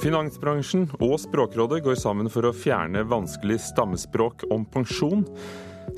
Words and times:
Finansbransjen 0.00 0.86
og 1.04 1.18
Språkrådet 1.20 1.82
går 1.84 1.98
sammen 2.00 2.30
for 2.32 2.46
å 2.48 2.54
fjerne 2.56 3.02
vanskelig 3.04 3.58
stammespråk 3.60 4.46
om 4.48 4.62
pensjon. 4.64 5.26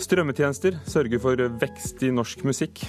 Strømmetjenester 0.02 0.74
sørger 0.90 1.20
for 1.22 1.42
vekst 1.60 2.02
i 2.02 2.10
norsk 2.10 2.42
musikk. 2.48 2.82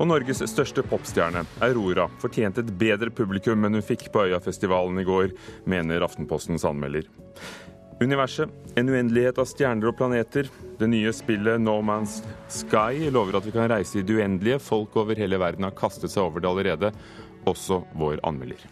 Og 0.00 0.08
Norges 0.10 0.42
største 0.50 0.82
popstjerne, 0.82 1.44
Aurora, 1.62 2.08
fortjente 2.18 2.64
et 2.64 2.72
bedre 2.80 3.12
publikum 3.14 3.68
enn 3.68 3.78
hun 3.78 3.86
fikk 3.86 4.08
på 4.10 4.24
Øyafestivalen 4.26 4.98
i 4.98 5.06
går, 5.06 5.36
mener 5.70 6.02
Aftenpostens 6.02 6.66
anmelder. 6.66 7.06
Universet, 8.02 8.50
en 8.74 8.90
uendelighet 8.90 9.38
av 9.38 9.46
stjerner 9.50 9.92
og 9.92 9.96
planeter. 10.00 10.50
Det 10.78 10.90
nye 10.90 11.12
spillet 11.14 11.62
No 11.62 11.76
Man's 11.86 12.18
Sky 12.50 13.12
lover 13.14 13.38
at 13.38 13.46
vi 13.46 13.54
kan 13.54 13.70
reise 13.70 14.00
i 14.00 14.06
det 14.06 14.18
uendelige. 14.18 14.58
Folk 14.62 14.98
over 14.98 15.18
hele 15.22 15.38
verden 15.38 15.70
har 15.70 15.78
kastet 15.78 16.10
seg 16.10 16.26
over 16.26 16.42
det 16.42 16.50
allerede, 16.50 16.92
også 17.46 17.84
vår 17.94 18.18
anmelder. 18.26 18.66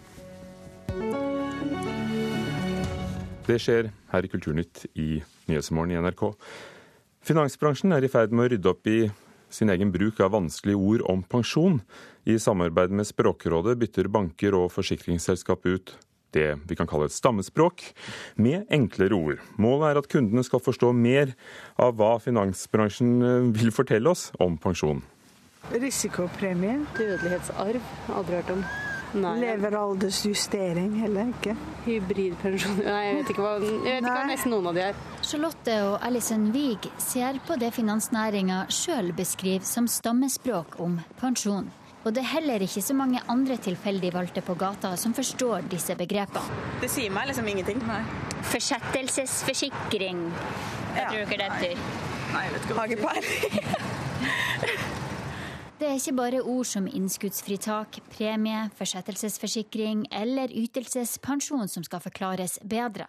Det 3.46 3.60
skjer 3.62 3.92
her 4.10 4.26
i 4.26 4.30
Kulturnytt 4.30 4.88
i 4.98 5.20
Nyhetsmorgen 5.46 5.94
i 5.94 6.00
NRK. 6.02 6.32
Finansbransjen 7.26 7.94
er 7.94 8.02
i 8.02 8.10
ferd 8.10 8.34
med 8.34 8.46
å 8.46 8.50
rydde 8.50 8.72
opp 8.72 8.90
i 8.90 9.06
sin 9.54 9.70
egen 9.70 9.92
bruk 9.94 10.18
av 10.22 10.32
vanskelige 10.34 10.78
ord 10.78 11.04
om 11.06 11.22
pensjon. 11.22 11.78
I 12.26 12.40
samarbeid 12.42 12.90
med 12.90 13.06
Språkrådet 13.06 13.76
bytter 13.78 14.10
banker 14.10 14.56
og 14.58 14.72
forsikringsselskap 14.74 15.66
ut 15.70 15.94
det 16.34 16.48
vi 16.66 16.76
kan 16.76 16.88
kalle 16.90 17.06
et 17.06 17.14
stammespråk, 17.14 17.84
med 18.34 18.66
enklere 18.74 19.14
ord. 19.14 19.44
Målet 19.62 19.92
er 19.92 20.00
at 20.02 20.10
kundene 20.10 20.44
skal 20.44 20.62
forstå 20.62 20.90
mer 20.92 21.32
av 21.80 21.94
hva 21.96 22.16
finansbransjen 22.22 23.14
eh, 23.22 23.46
vil 23.56 23.72
fortelle 23.74 24.10
oss 24.10 24.28
om 24.42 24.58
pensjon. 24.60 25.04
Risikopremie. 25.70 26.82
Dødelighetsarv. 26.98 27.94
Aldri 28.18 28.38
hørt 28.42 28.52
om. 28.58 28.66
Nei. 29.14 29.38
Leveraldersjustering 29.40 30.96
heller 31.00 31.26
ikke. 31.30 31.54
Hybridpensjon 31.86 32.80
Nei, 32.82 33.02
jeg 33.06 33.14
vet 33.20 33.30
ikke 33.32 33.42
hva, 33.44 33.52
jeg 33.62 33.70
vet 33.84 34.02
ikke 34.02 34.16
hva 34.16 34.24
nesten 34.28 34.50
noen 34.52 34.66
av 34.70 34.74
de 34.76 34.80
er. 34.88 34.94
Charlotte 35.22 35.74
og 35.86 35.94
Alison 36.06 36.44
Wiig 36.54 36.82
ser 37.02 37.34
på 37.46 37.52
det 37.60 37.70
finansnæringa 37.76 38.58
sjøl 38.72 39.08
beskriver 39.16 39.64
som 39.66 39.86
stammespråk 39.90 40.68
om 40.82 40.92
pensjon. 41.20 41.66
Og 42.06 42.14
det 42.14 42.22
er 42.22 42.32
heller 42.36 42.60
ikke 42.62 42.82
så 42.86 42.94
mange 42.94 43.20
andre 43.30 43.56
tilfeldig 43.58 44.14
valgte 44.14 44.40
på 44.46 44.54
gata 44.58 44.96
som 45.00 45.14
forstår 45.14 45.60
disse 45.72 45.94
begrepene. 45.98 46.46
Det 46.82 46.90
sier 46.92 47.10
meg 47.14 47.26
liksom 47.32 47.48
ingenting. 47.50 47.78
Nei. 47.88 48.02
Forsettelsesforsikring. 48.52 50.18
Jeg 50.96 51.04
tror 51.08 51.20
ikke 51.24 51.38
det 51.40 51.48
heter. 51.50 51.76
Nei, 52.34 52.42
jeg 52.46 52.52
vet 52.54 52.62
ikke 52.70 52.96
hva. 53.02 53.12
Det 55.76 55.84
er 55.84 55.98
ikke 55.98 56.16
bare 56.16 56.38
ord 56.40 56.64
som 56.64 56.86
innskuddsfritak, 56.88 57.98
premie, 58.08 58.62
forsettelsesforsikring 58.78 60.06
eller 60.08 60.48
ytelsespensjon 60.56 61.68
som 61.68 61.84
skal 61.84 62.00
forklares 62.00 62.56
bedre. 62.64 63.04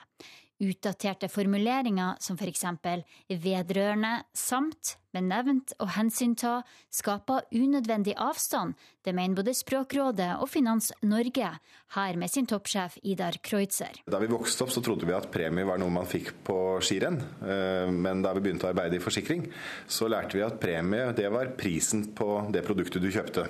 Utdaterte 0.57 1.29
formuleringer 1.29 2.17
som 2.23 2.37
for 2.37 2.49
eksempel 2.49 3.03
vedrørende, 3.29 4.23
samt, 4.33 4.95
benevnt 5.13 5.73
og 5.81 5.91
hensynta 5.95 6.59
skaper 6.93 7.45
unødvendig 7.55 8.15
avstand. 8.17 8.73
Det 9.05 9.13
mener 9.15 9.37
både 9.37 9.53
Språkrådet 9.53 10.31
og 10.41 10.49
Finans 10.49 10.89
Norge, 11.05 11.51
her 11.95 12.17
med 12.19 12.31
sin 12.33 12.49
toppsjef 12.49 12.97
Idar 13.03 13.37
Kreutzer. 13.45 14.01
Da 14.09 14.19
vi 14.21 14.29
vokste 14.31 14.65
opp 14.65 14.73
så 14.73 14.83
trodde 14.85 15.07
vi 15.07 15.15
at 15.15 15.29
premie 15.33 15.67
var 15.67 15.77
noe 15.81 15.93
man 15.93 16.09
fikk 16.09 16.33
på 16.47 16.57
skirenn. 16.85 17.19
Eh, 17.21 17.93
men 17.93 18.25
da 18.25 18.33
vi 18.35 18.43
begynte 18.47 18.67
å 18.67 18.73
arbeide 18.73 18.97
i 18.97 19.03
forsikring, 19.03 19.45
så 19.87 20.09
lærte 20.09 20.39
vi 20.39 20.45
at 20.45 20.59
premie 20.61 21.13
det 21.17 21.29
var 21.33 21.53
prisen 21.59 22.09
på 22.17 22.47
det 22.53 22.65
produktet 22.67 23.03
du 23.03 23.11
kjøpte. 23.13 23.47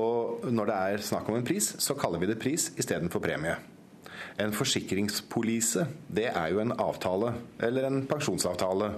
Og 0.00 0.48
når 0.48 0.72
det 0.72 0.80
er 0.80 1.06
snakk 1.12 1.28
om 1.28 1.36
en 1.36 1.46
pris, 1.46 1.74
så 1.76 1.96
kaller 1.98 2.22
vi 2.22 2.32
det 2.32 2.40
pris 2.40 2.70
istedenfor 2.80 3.20
premie. 3.20 3.58
En 4.40 4.52
forsikringspolise, 4.56 5.86
det 6.08 6.28
er 6.30 6.52
jo 6.52 6.60
en 6.62 6.72
avtale, 6.80 7.32
eller 7.60 7.86
en 7.88 7.98
pensjonsavtale. 8.08 8.88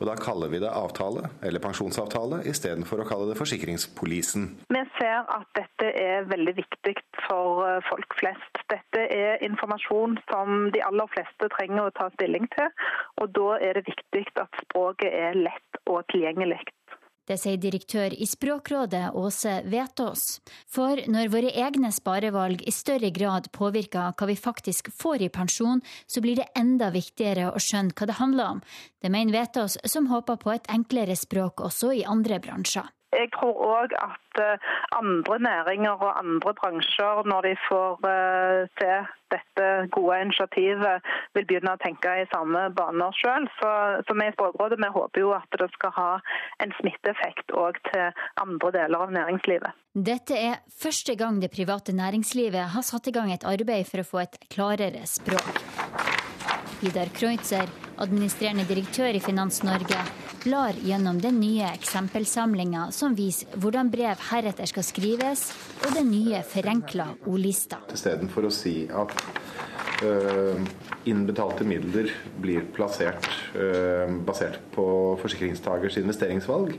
Og 0.00 0.04
da 0.08 0.16
kaller 0.20 0.52
vi 0.52 0.60
det 0.62 0.68
avtale, 0.68 1.30
eller 1.42 1.62
pensjonsavtale, 1.64 2.42
istedenfor 2.50 3.02
å 3.02 3.08
kalle 3.08 3.30
det 3.30 3.38
forsikringspolisen. 3.40 4.48
Vi 4.68 4.82
ser 4.98 5.24
at 5.32 5.48
dette 5.58 5.92
er 5.96 6.28
veldig 6.30 6.56
viktig 6.60 6.96
for 7.26 7.64
eh, 7.68 7.80
folk 7.88 8.18
flest. 8.20 8.62
Dette 8.72 9.06
er 9.08 9.42
informasjon 9.46 10.18
som 10.28 10.68
de 10.74 10.84
aller 10.84 11.10
fleste 11.14 11.50
trenger 11.56 11.88
å 11.88 11.96
ta 11.96 12.10
stilling 12.18 12.48
til, 12.56 12.70
og 13.20 13.32
da 13.38 13.58
er 13.62 13.80
det 13.80 13.88
viktig 13.88 14.26
at 14.40 14.62
språket 14.66 15.12
er 15.12 15.38
lett 15.38 15.82
og 15.86 16.04
tilgjengelig. 16.12 16.60
Det 17.28 17.36
sier 17.38 17.58
direktør 17.62 18.14
i 18.18 18.26
Språkrådet 18.26 19.12
Åse 19.14 19.52
Vetås. 19.70 20.40
For 20.66 20.98
når 21.06 21.30
våre 21.30 21.52
egne 21.64 21.92
sparevalg 21.94 22.64
i 22.66 22.74
større 22.74 23.12
grad 23.14 23.46
påvirker 23.54 24.16
hva 24.18 24.28
vi 24.30 24.38
faktisk 24.38 24.90
får 24.98 25.22
i 25.22 25.30
pensjon, 25.30 25.84
så 26.06 26.22
blir 26.24 26.40
det 26.40 26.48
enda 26.58 26.90
viktigere 26.94 27.52
å 27.52 27.62
skjønne 27.62 27.94
hva 27.94 28.10
det 28.10 28.18
handler 28.18 28.56
om. 28.56 28.64
Det 28.98 29.12
mener 29.14 29.38
Vetås, 29.38 29.78
som 29.86 30.10
håper 30.10 30.40
på 30.42 30.56
et 30.56 30.66
enklere 30.72 31.14
språk 31.18 31.62
også 31.62 31.94
i 31.94 32.04
andre 32.08 32.42
bransjer. 32.42 32.90
Jeg 33.12 33.28
tror 33.36 33.58
òg 33.76 33.92
at 34.00 34.40
eh, 34.40 34.70
andre 34.96 35.38
næringer 35.48 36.00
og 36.06 36.18
andre 36.18 36.54
bransjer, 36.60 37.26
når 37.28 37.40
de 37.48 37.52
får 37.68 38.06
eh, 38.08 38.60
se 38.78 38.92
dette 39.34 39.66
gode 39.96 40.20
initiativet, 40.24 41.10
vil 41.34 41.46
begynne 41.48 41.74
å 41.74 41.80
tenke 41.82 42.14
i 42.22 42.28
samme 42.32 42.64
baner 42.76 43.12
sjøl. 43.16 43.48
Så, 43.58 43.70
så 44.06 44.16
vi 44.16 44.28
i 44.28 44.34
Språkrådet 44.36 44.80
vi 44.80 44.90
håper 44.96 45.24
jo 45.24 45.34
at 45.36 45.60
det 45.60 45.68
skal 45.76 45.94
ha 45.98 46.10
en 46.64 46.72
smitteeffekt 46.80 47.52
òg 47.52 47.80
til 47.90 48.24
andre 48.44 48.72
deler 48.78 49.06
av 49.06 49.14
næringslivet. 49.18 49.78
Dette 49.92 50.38
er 50.38 50.60
første 50.72 51.16
gang 51.20 51.40
det 51.42 51.52
private 51.52 51.92
næringslivet 51.92 52.72
har 52.72 52.86
satt 52.86 53.12
i 53.12 53.16
gang 53.16 53.32
et 53.32 53.44
arbeid 53.44 53.88
for 53.90 54.00
å 54.00 54.08
få 54.08 54.24
et 54.24 54.40
klarere 54.52 55.04
språk. 55.08 55.52
Vidar 56.82 57.12
Kreutzer, 57.14 57.68
administrerende 58.02 58.64
direktør 58.66 59.14
i 59.14 59.20
Finans 59.22 59.60
Norge, 59.62 60.00
blar 60.44 60.74
gjennom 60.82 61.20
den 61.20 61.40
nye 61.40 61.66
eksempelsamlinga 61.74 62.88
som 62.92 63.14
viser 63.18 63.52
hvordan 63.62 63.90
brev 63.92 64.20
heretter 64.30 64.68
skal 64.70 64.86
skrives, 64.86 65.44
og 65.86 65.94
den 65.96 66.10
nye 66.12 66.42
forenkla 66.46 67.08
ordlista. 67.30 67.82
Istedenfor 67.92 68.48
å 68.48 68.52
si 68.54 68.74
at 68.88 69.14
øh, 70.06 70.60
innbetalte 71.10 71.66
midler 71.68 72.10
blir 72.42 72.66
plassert 72.74 73.28
øh, 73.54 74.18
basert 74.26 74.60
på 74.74 74.86
forsikringstagers 75.22 76.00
investeringsvalg, 76.02 76.76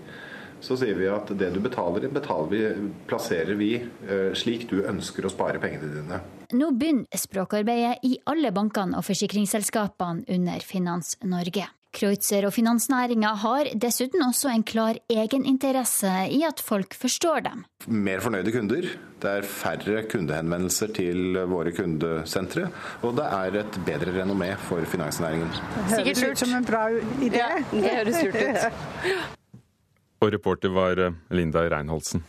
så 0.63 0.78
sier 0.79 0.96
vi 0.96 1.09
at 1.12 1.31
det 1.35 1.50
du 1.52 1.59
betaler 1.63 2.07
inn, 2.07 2.94
plasserer 3.09 3.57
vi 3.59 3.75
øh, 3.84 4.31
slik 4.38 4.69
du 4.72 4.79
ønsker 4.88 5.28
å 5.28 5.31
spare 5.31 5.59
pengene 5.63 5.91
dine. 5.91 6.22
Nå 6.53 6.72
begynner 6.78 7.19
språkarbeidet 7.19 8.03
i 8.07 8.18
alle 8.29 8.53
bankene 8.56 9.00
og 9.00 9.07
forsikringsselskapene 9.07 10.28
under 10.35 10.63
Finans 10.63 11.18
Norge. 11.25 11.68
Kreutzer 11.93 12.47
og 12.47 12.55
finansnæringa 12.55 13.35
har 13.43 13.67
dessuten 13.77 14.23
også 14.25 14.49
en 14.49 14.63
klar 14.65 14.97
egeninteresse 15.13 16.09
i 16.33 16.39
at 16.47 16.61
folk 16.63 16.95
forstår 16.97 17.43
dem. 17.45 17.61
Mer 17.85 18.23
fornøyde 18.23 18.53
kunder, 18.55 18.87
det 19.21 19.29
er 19.29 19.45
færre 19.45 20.01
kundehenvendelser 20.09 20.89
til 20.97 21.37
våre 21.51 21.73
kundesentre, 21.75 22.65
og 23.05 23.13
det 23.19 23.27
er 23.29 23.59
et 23.61 23.79
bedre 23.85 24.15
renommé 24.17 24.49
for 24.65 24.81
finansnæringen. 24.89 25.53
Det 25.91 26.01
høres 26.01 26.23
ut 26.25 26.43
som 26.43 26.55
en 26.57 26.65
bra 26.65 26.87
idé. 27.21 27.45
Ja, 27.45 27.61
det 27.69 27.95
høres 27.99 28.21
lurt 28.25 28.41
ut. 28.41 29.31
Og 30.23 30.29
reporter 30.31 30.71
var 30.71 30.99
eh, 31.03 31.15
Linda 31.35 31.65
Reinholdsen. 31.67 32.21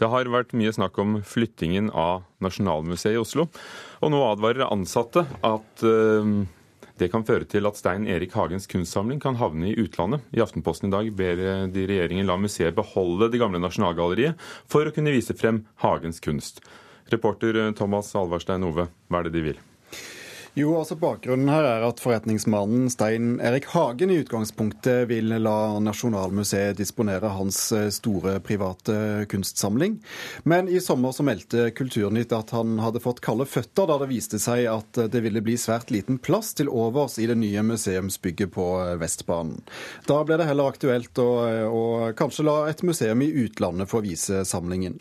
Det 0.00 0.08
har 0.10 0.30
vært 0.32 0.54
mye 0.56 0.72
snakk 0.74 0.96
om 0.98 1.18
flyttingen 1.22 1.90
av 1.92 2.24
Nasjonalmuseet 2.42 3.14
i 3.14 3.20
Oslo. 3.20 3.44
Og 4.02 4.10
nå 4.10 4.22
advarer 4.24 4.64
ansatte 4.66 5.22
at 5.46 5.84
uh, 5.86 6.32
det 7.02 7.10
kan 7.10 7.24
føre 7.26 7.48
til 7.50 7.66
at 7.66 7.78
Stein 7.78 8.06
Erik 8.06 8.36
Hagens 8.38 8.68
kunstsamling 8.70 9.18
kan 9.22 9.38
havne 9.40 9.72
i 9.72 9.74
utlandet. 9.82 10.22
I 10.30 10.42
Aftenposten 10.44 10.90
i 10.90 10.94
dag 10.94 11.10
ber 11.18 11.42
de 11.74 11.86
regjeringen 11.90 12.28
la 12.28 12.38
museet 12.38 12.76
beholde 12.78 13.30
det 13.32 13.40
gamle 13.42 13.58
Nasjonalgalleriet 13.62 14.38
for 14.70 14.86
å 14.86 14.94
kunne 14.94 15.14
vise 15.14 15.34
frem 15.34 15.64
Hagens 15.82 16.22
kunst. 16.22 16.62
Reporter 17.10 17.58
Thomas 17.76 18.14
Alvarstein 18.16 18.64
Ove, 18.68 18.86
hva 19.10 19.20
er 19.20 19.28
det 19.28 19.36
de 19.36 19.46
vil? 19.50 19.62
Jo, 20.54 20.74
altså 20.76 20.98
Bakgrunnen 21.00 21.48
her 21.48 21.64
er 21.64 21.84
at 21.86 22.00
forretningsmannen 22.04 22.90
Stein 22.92 23.38
Erik 23.40 23.70
Hagen 23.72 24.10
i 24.12 24.18
utgangspunktet 24.20 25.06
vil 25.08 25.32
la 25.40 25.78
Nasjonalmuseet 25.80 26.76
disponere 26.76 27.30
hans 27.32 27.60
eh, 27.72 27.86
store 27.88 28.34
private 28.44 29.24
kunstsamling. 29.32 29.94
Men 30.44 30.68
i 30.68 30.82
sommer 30.84 31.16
så 31.16 31.24
meldte 31.24 31.70
Kulturnytt 31.72 32.34
at 32.36 32.52
han 32.52 32.76
hadde 32.84 33.00
fått 33.00 33.22
kalde 33.24 33.46
føtter 33.48 33.88
da 33.88 33.96
det 34.02 34.10
viste 34.10 34.42
seg 34.42 34.66
at 34.68 35.00
det 35.14 35.24
ville 35.24 35.40
bli 35.40 35.56
svært 35.56 35.88
liten 35.88 36.20
plass 36.20 36.52
til 36.60 36.68
overs 36.68 37.16
i 37.16 37.30
det 37.32 37.38
nye 37.40 37.64
museumsbygget 37.72 38.52
på 38.52 38.68
eh, 38.82 38.92
Vestbanen. 39.00 39.64
Da 40.04 40.20
ble 40.20 40.36
det 40.36 40.50
heller 40.50 40.68
aktuelt 40.68 41.16
å, 41.16 41.30
å 41.64 41.82
kanskje 42.18 42.44
la 42.50 42.58
et 42.68 42.84
museum 42.84 43.24
i 43.24 43.32
utlandet 43.46 43.88
få 43.88 44.04
vise 44.04 44.44
samlingen. 44.44 45.00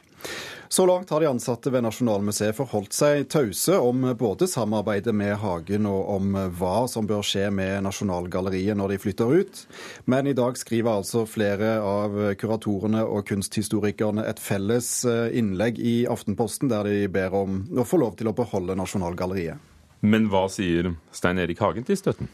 Så 0.72 0.86
langt 0.86 1.10
har 1.10 1.20
de 1.20 1.28
ansatte 1.28 1.68
ved 1.70 1.84
Nasjonalmuseet 1.84 2.56
forholdt 2.56 2.94
seg 2.96 3.26
tause 3.28 3.76
om 3.84 4.06
både 4.16 4.48
samarbeidet 4.48 5.12
med 5.12 5.34
Hagen 5.42 5.84
og 5.90 6.14
om 6.14 6.38
hva 6.56 6.86
som 6.88 7.10
bør 7.10 7.26
skje 7.28 7.50
med 7.52 7.84
Nasjonalgalleriet 7.84 8.80
når 8.80 8.94
de 8.94 9.00
flytter 9.04 9.34
ut. 9.42 9.60
Men 10.08 10.32
i 10.32 10.36
dag 10.38 10.56
skriver 10.56 10.94
altså 11.02 11.26
flere 11.28 11.74
av 11.84 12.16
kuratorene 12.40 13.04
og 13.04 13.28
kunsthistorikerne 13.28 14.24
et 14.32 14.40
felles 14.40 14.94
eh, 15.04 15.36
innlegg 15.42 15.84
i 15.84 15.98
Aftenposten 16.08 16.72
der 16.72 16.88
de 16.88 17.12
ber 17.12 17.36
om 17.36 17.66
å 17.76 17.84
få 17.84 18.00
lov 18.00 18.16
til 18.16 18.32
å 18.32 18.38
beholde 18.40 18.80
Nasjonalgalleriet. 18.80 19.60
Men 20.08 20.32
hva 20.32 20.48
sier 20.48 20.94
Stein 21.12 21.44
Erik 21.44 21.60
Hagen 21.60 21.84
til 21.84 22.00
støtten? 22.00 22.32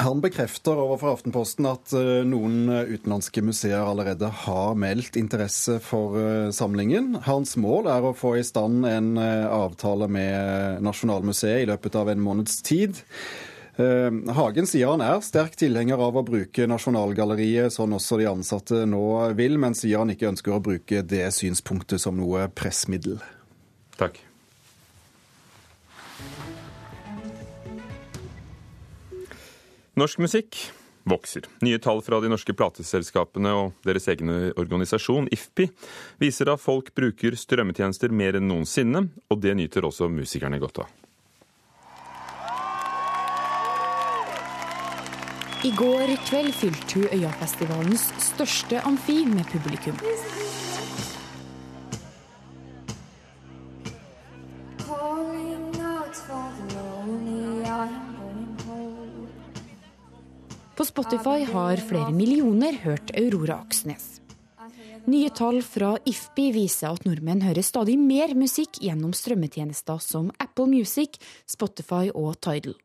Han 0.00 0.22
bekrefter 0.24 0.78
overfor 0.80 1.12
Aftenposten 1.12 1.66
at 1.68 1.92
eh, 1.96 2.22
noen 2.24 2.64
utenlandske 2.70 3.42
museer 3.44 3.82
allerede 3.84 4.30
har 4.44 4.76
meldt 4.78 5.18
interesse 5.20 5.76
for 5.84 6.16
eh, 6.20 6.48
samlingen. 6.54 7.18
Hans 7.26 7.58
mål 7.60 7.90
er 7.92 8.06
å 8.06 8.14
få 8.16 8.38
i 8.40 8.46
stand 8.46 8.86
en 8.88 9.14
eh, 9.20 9.44
avtale 9.52 10.08
med 10.08 10.80
Nasjonalmuseet 10.86 11.66
i 11.66 11.68
løpet 11.68 11.98
av 12.00 12.12
en 12.12 12.24
måneds 12.24 12.62
tid. 12.64 13.02
Hagen 13.72 14.66
sier 14.68 14.90
han 14.90 15.00
er 15.00 15.22
sterk 15.24 15.54
tilhenger 15.56 15.96
av 16.04 16.18
å 16.20 16.22
bruke 16.26 16.66
Nasjonalgalleriet, 16.68 17.72
sånn 17.72 17.94
også 17.96 18.18
de 18.20 18.26
ansatte 18.28 18.82
nå 18.84 19.00
vil, 19.38 19.56
men 19.56 19.72
sier 19.72 20.02
han 20.02 20.12
ikke 20.12 20.28
ønsker 20.28 20.52
å 20.52 20.60
bruke 20.60 21.00
det 21.00 21.24
synspunktet 21.32 22.04
som 22.04 22.20
noe 22.20 22.50
pressmiddel. 22.52 23.16
Takk. 23.96 24.20
Norsk 29.94 30.22
musikk 30.24 30.56
vokser. 31.04 31.44
Nye 31.60 31.78
tall 31.78 32.00
fra 32.00 32.20
de 32.22 32.30
norske 32.32 32.54
plateselskapene 32.56 33.50
og 33.52 33.84
deres 33.84 34.06
egen 34.08 34.30
organisasjon, 34.56 35.28
IFPI, 35.28 35.66
viser 36.22 36.48
at 36.48 36.62
folk 36.62 36.88
bruker 36.96 37.36
strømmetjenester 37.36 38.14
mer 38.14 38.38
enn 38.38 38.48
noensinne, 38.48 39.04
og 39.28 39.42
det 39.44 39.52
nyter 39.58 39.84
også 39.84 40.08
musikerne 40.08 40.60
godt 40.62 40.84
av. 40.86 40.98
I 45.62 45.70
går 45.76 46.16
kveld 46.26 46.56
fylte 46.56 46.96
hun 46.96 47.20
Øyafestivalens 47.20 48.08
største 48.32 48.80
amfi 48.88 49.20
med 49.28 49.44
publikum. 49.52 50.00
Spotify 60.92 61.46
har 61.48 61.80
flere 61.80 62.12
millioner 62.12 62.74
hørt 62.82 63.14
Aurora 63.16 63.62
Aksnes. 63.62 64.18
Nye 65.08 65.30
tall 65.32 65.62
fra 65.64 65.94
IFPI 66.04 66.50
viser 66.52 66.92
at 66.92 67.06
nordmenn 67.08 67.40
hører 67.46 67.64
stadig 67.64 67.94
mer 67.96 68.34
musikk 68.36 68.76
gjennom 68.84 69.14
strømmetjenester 69.16 70.02
som 70.04 70.28
Apple 70.36 70.68
Music, 70.68 71.16
Spotify 71.48 72.10
og 72.12 72.36
Tidal. 72.44 72.76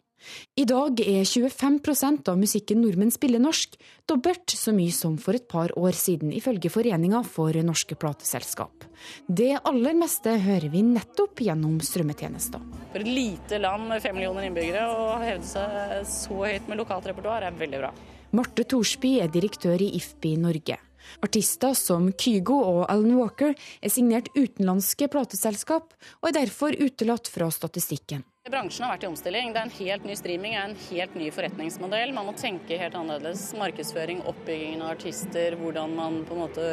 I 0.57 0.65
dag 0.65 0.99
er 1.03 1.23
25% 1.27 2.29
av 2.31 2.39
musikken 2.39 2.81
nordmenn 2.81 3.13
spiller 3.13 3.41
norsk, 3.41 3.75
dobbelt 4.09 4.53
så 4.57 4.73
mye 4.75 4.93
som 4.95 5.17
for 5.21 5.37
et 5.37 5.47
par 5.49 5.73
år 5.77 5.95
siden, 5.97 6.33
ifølge 6.33 6.71
Foreninga 6.73 7.21
for 7.27 7.53
norske 7.65 7.97
plateselskap. 7.99 8.87
Det 9.27 9.53
aller 9.61 9.97
meste 9.97 10.33
hører 10.41 10.69
vi 10.73 10.81
nettopp 10.87 11.43
gjennom 11.45 11.77
strømmetjenester. 11.83 12.63
For 12.91 13.03
et 13.03 13.13
lite 13.13 13.61
land 13.61 13.87
med 13.91 14.03
fem 14.03 14.17
millioner 14.17 14.49
innbyggere 14.49 14.87
å 14.89 15.07
hevde 15.21 15.47
seg 15.47 16.09
så 16.09 16.41
høyt 16.43 16.67
med 16.69 16.81
lokalt 16.81 17.09
repertoar 17.11 17.45
er 17.47 17.61
veldig 17.61 17.83
bra. 17.85 17.93
Marte 18.35 18.65
Thorsby 18.67 19.17
er 19.23 19.31
direktør 19.31 19.79
i 19.79 19.93
IFPI 19.99 20.35
Norge. 20.41 20.81
Artister 21.23 21.75
som 21.77 22.09
Kygo 22.19 22.57
og 22.59 22.81
Alan 22.91 23.15
Walker 23.15 23.53
er 23.55 23.93
signert 23.93 24.27
utenlandske 24.35 25.07
plateselskap, 25.11 25.93
og 26.19 26.29
er 26.29 26.39
derfor 26.41 26.75
utelatt 26.75 27.31
fra 27.31 27.47
statistikken. 27.53 28.25
Bransjen 28.47 28.85
har 28.85 28.94
vært 28.94 29.03
i 29.03 29.07
omstilling. 29.09 29.49
Det 29.51 29.59
er 29.59 29.67
en 29.67 29.73
helt 29.75 30.05
ny 30.07 30.13
streaming, 30.15 30.53
en 30.55 30.75
helt 30.85 31.15
ny 31.19 31.25
forretningsmodell. 31.35 32.13
Man 32.15 32.29
må 32.29 32.33
tenke 32.39 32.77
helt 32.79 32.95
annerledes. 32.95 33.41
Markedsføring, 33.59 34.21
oppbyggingen 34.29 34.85
av 34.85 34.94
artister, 34.94 35.57
hvordan 35.59 35.95
man 35.97 36.21
på 36.27 36.35
en 36.35 36.44
måte 36.45 36.67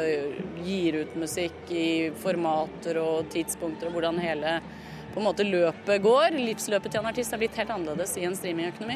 gir 0.63 1.01
ut 1.01 1.17
musikk 1.19 1.73
i 1.75 2.13
formater 2.21 3.01
og 3.01 3.27
tidspunkter, 3.33 3.89
og 3.89 3.97
hvordan 3.97 4.21
hele 4.23 4.53
på 5.11 5.19
en 5.19 5.27
måte 5.27 5.47
løpet 5.47 6.03
går. 6.03 6.37
Livsløpet 6.39 6.93
til 6.93 7.01
en 7.01 7.09
artist 7.11 7.35
er 7.35 7.43
blitt 7.43 7.59
helt 7.59 7.73
annerledes 7.75 8.15
i 8.21 8.23
en 8.27 8.37
streamingøkonomi. 8.39 8.95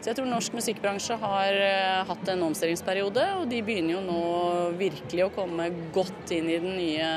Så 0.00 0.10
jeg 0.10 0.18
tror 0.18 0.26
norsk 0.30 0.56
musikkbransje 0.58 1.18
har 1.22 1.60
eh, 1.62 2.02
hatt 2.10 2.32
en 2.32 2.42
omstillingsperiode, 2.48 3.22
og 3.38 3.46
de 3.50 3.62
begynner 3.66 3.96
jo 3.96 4.02
nå 4.02 4.24
virkelig 4.82 5.28
å 5.28 5.32
komme 5.34 5.70
godt 5.94 6.34
inn 6.34 6.50
i 6.50 6.58
den 6.62 6.74
nye 6.74 7.08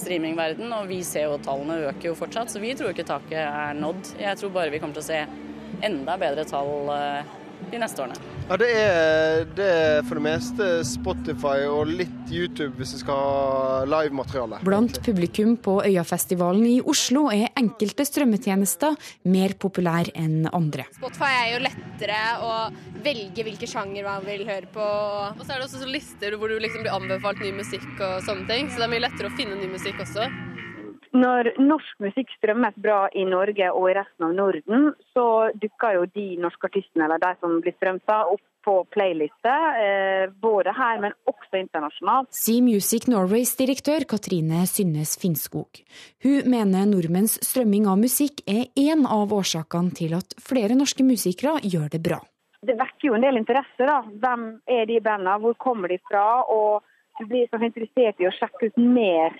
streamingverden, 0.00 0.72
og 0.76 0.88
vi 0.90 1.00
ser 1.06 1.28
jo 1.28 1.36
at 1.38 1.44
tallene 1.46 1.80
øker 1.90 2.10
jo 2.10 2.16
fortsatt, 2.18 2.52
så 2.52 2.62
vi 2.62 2.74
tror 2.76 2.92
ikke 2.92 3.06
taket 3.08 3.42
er 3.42 3.76
nådd. 3.78 4.16
Jeg 4.20 4.40
tror 4.40 4.54
bare 4.54 4.72
vi 4.74 4.80
kommer 4.82 4.98
til 4.98 5.04
å 5.04 5.10
se 5.10 5.22
enda 5.86 6.16
bedre 6.20 6.46
tall 6.48 6.92
eh, 6.94 7.36
de 7.72 7.80
neste 7.82 8.04
årene. 8.04 8.35
Ja, 8.46 8.54
det 8.62 8.66
er, 8.78 9.40
det 9.58 9.64
er, 9.66 9.96
for 10.06 10.20
det 10.20 10.22
meste 10.22 10.66
Spotify 10.86 11.64
og 11.66 11.88
litt 11.90 12.30
YouTube 12.30 12.78
hvis 12.78 12.92
vi 12.94 13.00
skal 13.00 13.18
ha 13.18 13.80
livemateriale. 13.90 14.60
Blant 14.62 15.00
publikum 15.02 15.56
på 15.58 15.80
Øyafestivalen 15.82 16.62
i 16.70 16.76
Oslo 16.78 17.24
er 17.34 17.50
enkelte 17.58 18.06
strømmetjenester 18.06 18.94
mer 19.34 19.56
populære 19.58 20.14
enn 20.22 20.46
andre. 20.54 20.86
Spotify 20.94 21.32
er 21.40 21.52
jo 21.56 21.60
lettere 21.66 22.22
å 22.46 22.54
velge 23.02 23.48
hvilke 23.50 23.66
sjanger 23.66 24.06
man 24.06 24.22
vil 24.30 24.46
høre 24.46 24.70
på. 24.70 24.90
Og 25.34 25.42
så 25.42 25.50
er 25.50 25.56
det 25.56 25.66
også 25.66 25.82
så 25.82 25.90
lister 25.90 26.38
hvor 26.38 26.46
du 26.46 26.60
liksom 26.62 26.86
blir 26.86 26.94
anbefalt 26.94 27.42
ny 27.42 27.50
musikk 27.58 27.88
og 27.98 28.20
sånne 28.30 28.46
ting, 28.46 28.70
så 28.70 28.78
det 28.78 28.86
er 28.86 28.94
mye 28.94 29.08
lettere 29.08 29.32
å 29.32 29.40
finne 29.42 29.58
ny 29.58 29.74
musikk 29.74 30.06
også. 30.06 30.30
Når 31.16 31.54
norsk 31.62 32.02
musikk 32.02 32.32
strømmes 32.36 32.76
bra 32.82 33.06
i 33.16 33.24
Norge 33.28 33.70
og 33.72 33.88
i 33.88 33.94
resten 33.96 34.26
av 34.26 34.34
Norden, 34.36 34.90
så 35.14 35.48
dukker 35.56 36.00
jo 36.00 36.04
de 36.12 36.26
norske 36.42 36.68
artistene 36.68 37.06
eller 37.06 37.22
de 37.22 37.32
som 37.40 37.56
blir 37.62 37.76
strømta, 37.78 38.24
opp 38.34 38.42
på 38.66 38.74
playlister, 38.90 39.66
eh, 39.78 40.24
både 40.42 40.72
her, 40.74 40.98
men 41.00 41.14
også 41.30 41.60
internasjonalt. 41.60 42.32
Sier 42.34 42.64
Music 42.66 43.06
Norways 43.06 43.54
direktør 43.56 44.04
Katrine 44.10 44.64
Synnes 44.66 45.14
Finnskog. 45.22 45.84
Hun 46.26 46.50
mener 46.50 46.88
nordmenns 46.90 47.38
strømming 47.46 47.86
av 47.86 48.00
musikk 48.02 48.42
er 48.50 48.66
én 48.74 49.06
av 49.06 49.30
årsakene 49.30 49.94
til 49.94 50.18
at 50.18 50.34
flere 50.42 50.74
norske 50.74 51.06
musikere 51.06 51.62
gjør 51.62 51.92
det 51.94 52.02
bra. 52.02 52.18
Det 52.66 52.74
vekker 52.74 53.12
jo 53.12 53.14
en 53.14 53.22
del 53.22 53.38
interesse. 53.38 53.86
da. 53.86 54.02
Hvem 54.02 54.60
er 54.66 54.84
de 54.90 54.98
bandene, 55.00 55.38
hvor 55.38 55.54
kommer 55.54 55.88
de 55.88 56.02
fra? 56.10 56.42
Og 56.50 56.82
du 57.20 57.26
blir 57.30 57.46
så 57.46 57.62
interessert 57.62 58.18
i 58.18 58.26
å 58.26 58.34
sjekke 58.34 58.66
ut 58.66 58.82
mer 58.82 59.38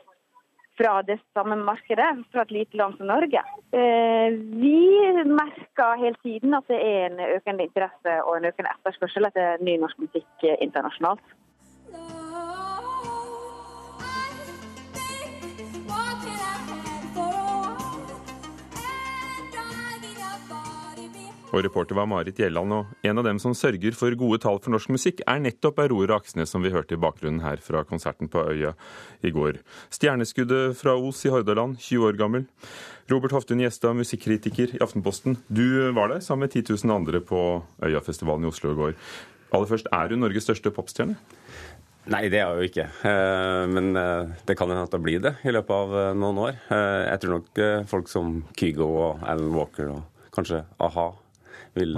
fra 0.76 1.00
det 1.02 1.18
samme 1.36 1.56
markedet, 1.56 2.10
fra 2.32 2.44
et 2.44 2.54
lite 2.54 2.76
land 2.76 2.98
som 2.98 3.08
Norge. 3.08 3.42
Eh, 3.72 4.36
vi 4.60 4.76
merker 5.30 6.02
hele 6.02 6.18
tiden 6.22 6.54
at 6.58 6.68
det 6.68 6.80
er 6.82 7.08
en 7.08 7.22
økende 7.38 7.66
interesse 7.68 8.18
og 8.24 8.36
en 8.36 8.48
økende 8.50 8.72
etterspørsel 8.76 9.28
etter 9.30 9.64
ny 9.64 9.78
norsk 9.80 10.04
musikk 10.04 10.46
internasjonalt. 10.60 11.36
Og 21.56 21.62
reporter 21.64 21.96
var 21.96 22.04
Marit 22.04 22.36
Gjelland, 22.36 22.72
og 22.76 23.06
en 23.06 23.16
av 23.16 23.24
dem 23.24 23.38
som 23.40 23.54
sørger 23.56 23.94
for 23.96 24.12
gode 24.20 24.42
tall 24.42 24.58
for 24.60 24.74
norsk 24.74 24.90
musikk, 24.92 25.22
er 25.24 25.40
nettopp 25.40 25.78
Aurora 25.80 26.18
Aksnes, 26.20 26.50
som 26.52 26.60
vi 26.60 26.72
hørte 26.74 26.98
i 26.98 27.00
bakgrunnen 27.00 27.40
her 27.40 27.62
fra 27.64 27.80
konserten 27.88 28.28
på 28.28 28.42
Øya 28.50 28.74
i 29.24 29.32
går. 29.32 29.62
Stjerneskuddet 29.94 30.76
fra 30.76 30.98
Os 31.00 31.24
i 31.24 31.32
Hordaland, 31.32 31.78
20 31.80 32.10
år 32.10 32.20
gammel. 32.20 32.44
Robert 33.08 33.32
Hoftun 33.32 33.62
Gjestad, 33.64 33.96
musikkritiker 33.96 34.76
i 34.76 34.82
Aftenposten. 34.84 35.38
Du 35.48 35.64
var 35.96 36.12
der 36.12 36.20
sammen 36.20 36.44
med 36.44 36.52
10 36.52 36.76
000 36.76 36.92
andre 36.92 37.24
på 37.24 37.40
Øyafestivalen 37.80 38.44
i 38.44 38.52
Oslo 38.52 38.74
i 38.74 38.78
går. 38.82 38.96
Aller 39.56 39.72
først, 39.72 39.88
er 39.88 40.12
du 40.12 40.20
Norges 40.20 40.44
største 40.44 40.74
popstjerne? 40.76 41.16
Nei, 42.12 42.26
det 42.28 42.42
er 42.42 42.50
jeg 42.52 42.58
jo 42.60 42.68
ikke. 42.68 42.88
Eh, 43.08 43.64
men 43.72 43.96
eh, 43.96 44.34
det 44.44 44.60
kan 44.60 44.68
hende 44.68 44.84
at 44.84 44.92
det 44.92 45.00
blir 45.02 45.24
det 45.24 45.38
i 45.40 45.56
løpet 45.56 45.72
av 45.72 46.00
eh, 46.02 46.14
noen 46.20 46.42
år. 46.50 46.58
Jeg 46.68 47.22
tror 47.22 47.38
nok 47.40 47.62
folk 47.88 48.12
som 48.12 48.42
Kygo 48.60 48.90
og 48.92 49.24
Alan 49.24 49.56
Walker 49.56 49.94
og 49.96 50.28
kanskje 50.36 50.66
a-ha 50.84 51.14
vil 51.76 51.96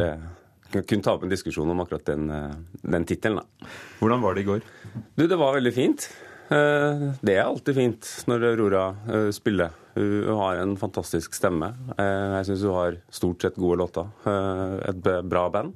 kunne 0.73 1.03
ta 1.03 1.15
opp 1.17 1.25
en 1.25 1.33
diskusjon 1.33 1.71
om 1.71 1.81
akkurat 1.81 2.05
den, 2.05 2.31
eh, 2.31 2.55
den 2.83 3.05
tittelen. 3.05 3.45
Hvordan 4.01 4.21
var 4.21 4.35
det 4.35 4.41
i 4.41 4.45
går? 4.45 4.61
Du, 5.15 5.27
Det 5.27 5.37
var 5.37 5.55
veldig 5.55 5.75
fint. 5.75 6.09
Eh, 6.51 7.15
det 7.23 7.37
er 7.37 7.45
alltid 7.45 7.75
fint 7.75 8.25
når 8.27 8.45
Aurora 8.53 8.97
eh, 9.09 9.31
spiller. 9.31 9.71
Hun 9.95 10.37
har 10.39 10.57
en 10.57 10.77
fantastisk 10.77 11.35
stemme. 11.35 11.73
Jeg 11.99 12.47
syns 12.47 12.63
hun 12.63 12.75
har 12.77 12.99
stort 13.11 13.43
sett 13.43 13.57
gode 13.59 13.81
låter. 13.81 14.07
Et 14.87 15.01
bra 15.27 15.49
band. 15.51 15.73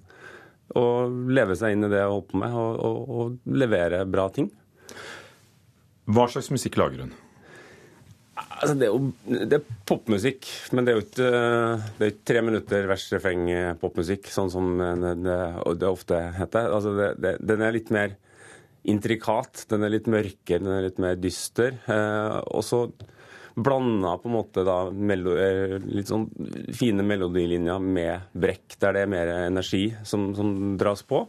Og 0.78 1.10
leve 1.26 1.56
seg 1.58 1.74
inn 1.74 1.82
i 1.82 1.90
det 1.90 1.98
jeg 1.98 2.06
holder 2.12 2.28
på 2.30 2.38
med, 2.38 2.54
og, 2.54 2.78
og, 2.86 3.10
og 3.10 3.56
levere 3.58 4.04
bra 4.06 4.28
ting. 4.30 4.46
Hva 6.06 6.28
slags 6.30 6.52
musikk 6.54 6.78
lager 6.78 7.02
hun? 7.02 7.10
Altså, 8.62 8.74
det 8.78 8.86
er 8.86 8.92
jo 8.92 9.38
det 9.50 9.56
er 9.58 9.78
popmusikk, 9.90 10.46
men 10.70 10.86
det 10.86 10.92
er 10.92 10.98
jo 10.98 11.02
ikke, 11.02 11.30
det 11.98 12.06
er 12.06 12.12
ikke 12.12 12.28
tre 12.30 12.42
minutter 12.46 12.84
vers 12.86 13.06
refreng 13.10 13.48
popmusikk, 13.80 14.28
sånn 14.30 14.52
som 14.54 14.76
det, 14.78 15.16
det, 15.26 15.88
ofte 15.88 16.20
heter. 16.36 16.68
Altså, 16.70 16.92
det, 17.18 17.36
den 17.42 17.64
er 17.66 17.74
litt 17.74 17.90
mer 17.94 18.14
intrikat. 18.88 19.64
Den 19.70 19.86
er 19.86 19.94
litt 19.94 20.10
mørkere, 20.10 20.62
den 20.62 20.74
er 20.74 20.86
litt 20.86 21.00
mer 21.02 21.18
dyster. 21.20 21.76
Eh, 21.86 22.38
og 22.54 22.64
så 22.66 22.84
blanda 23.54 24.16
på 24.18 24.30
en 24.30 24.36
måte 24.38 24.64
da 24.66 24.78
melo, 24.90 25.36
eh, 25.36 25.76
litt 25.92 26.08
sånn 26.08 26.26
fine 26.74 27.04
melodilinjer 27.06 27.82
med 27.84 28.32
brekk, 28.32 28.78
der 28.80 28.96
det 28.96 29.04
er 29.04 29.12
mer 29.12 29.32
energi 29.42 29.84
som, 30.08 30.32
som 30.38 30.76
dras 30.80 31.04
på. 31.06 31.26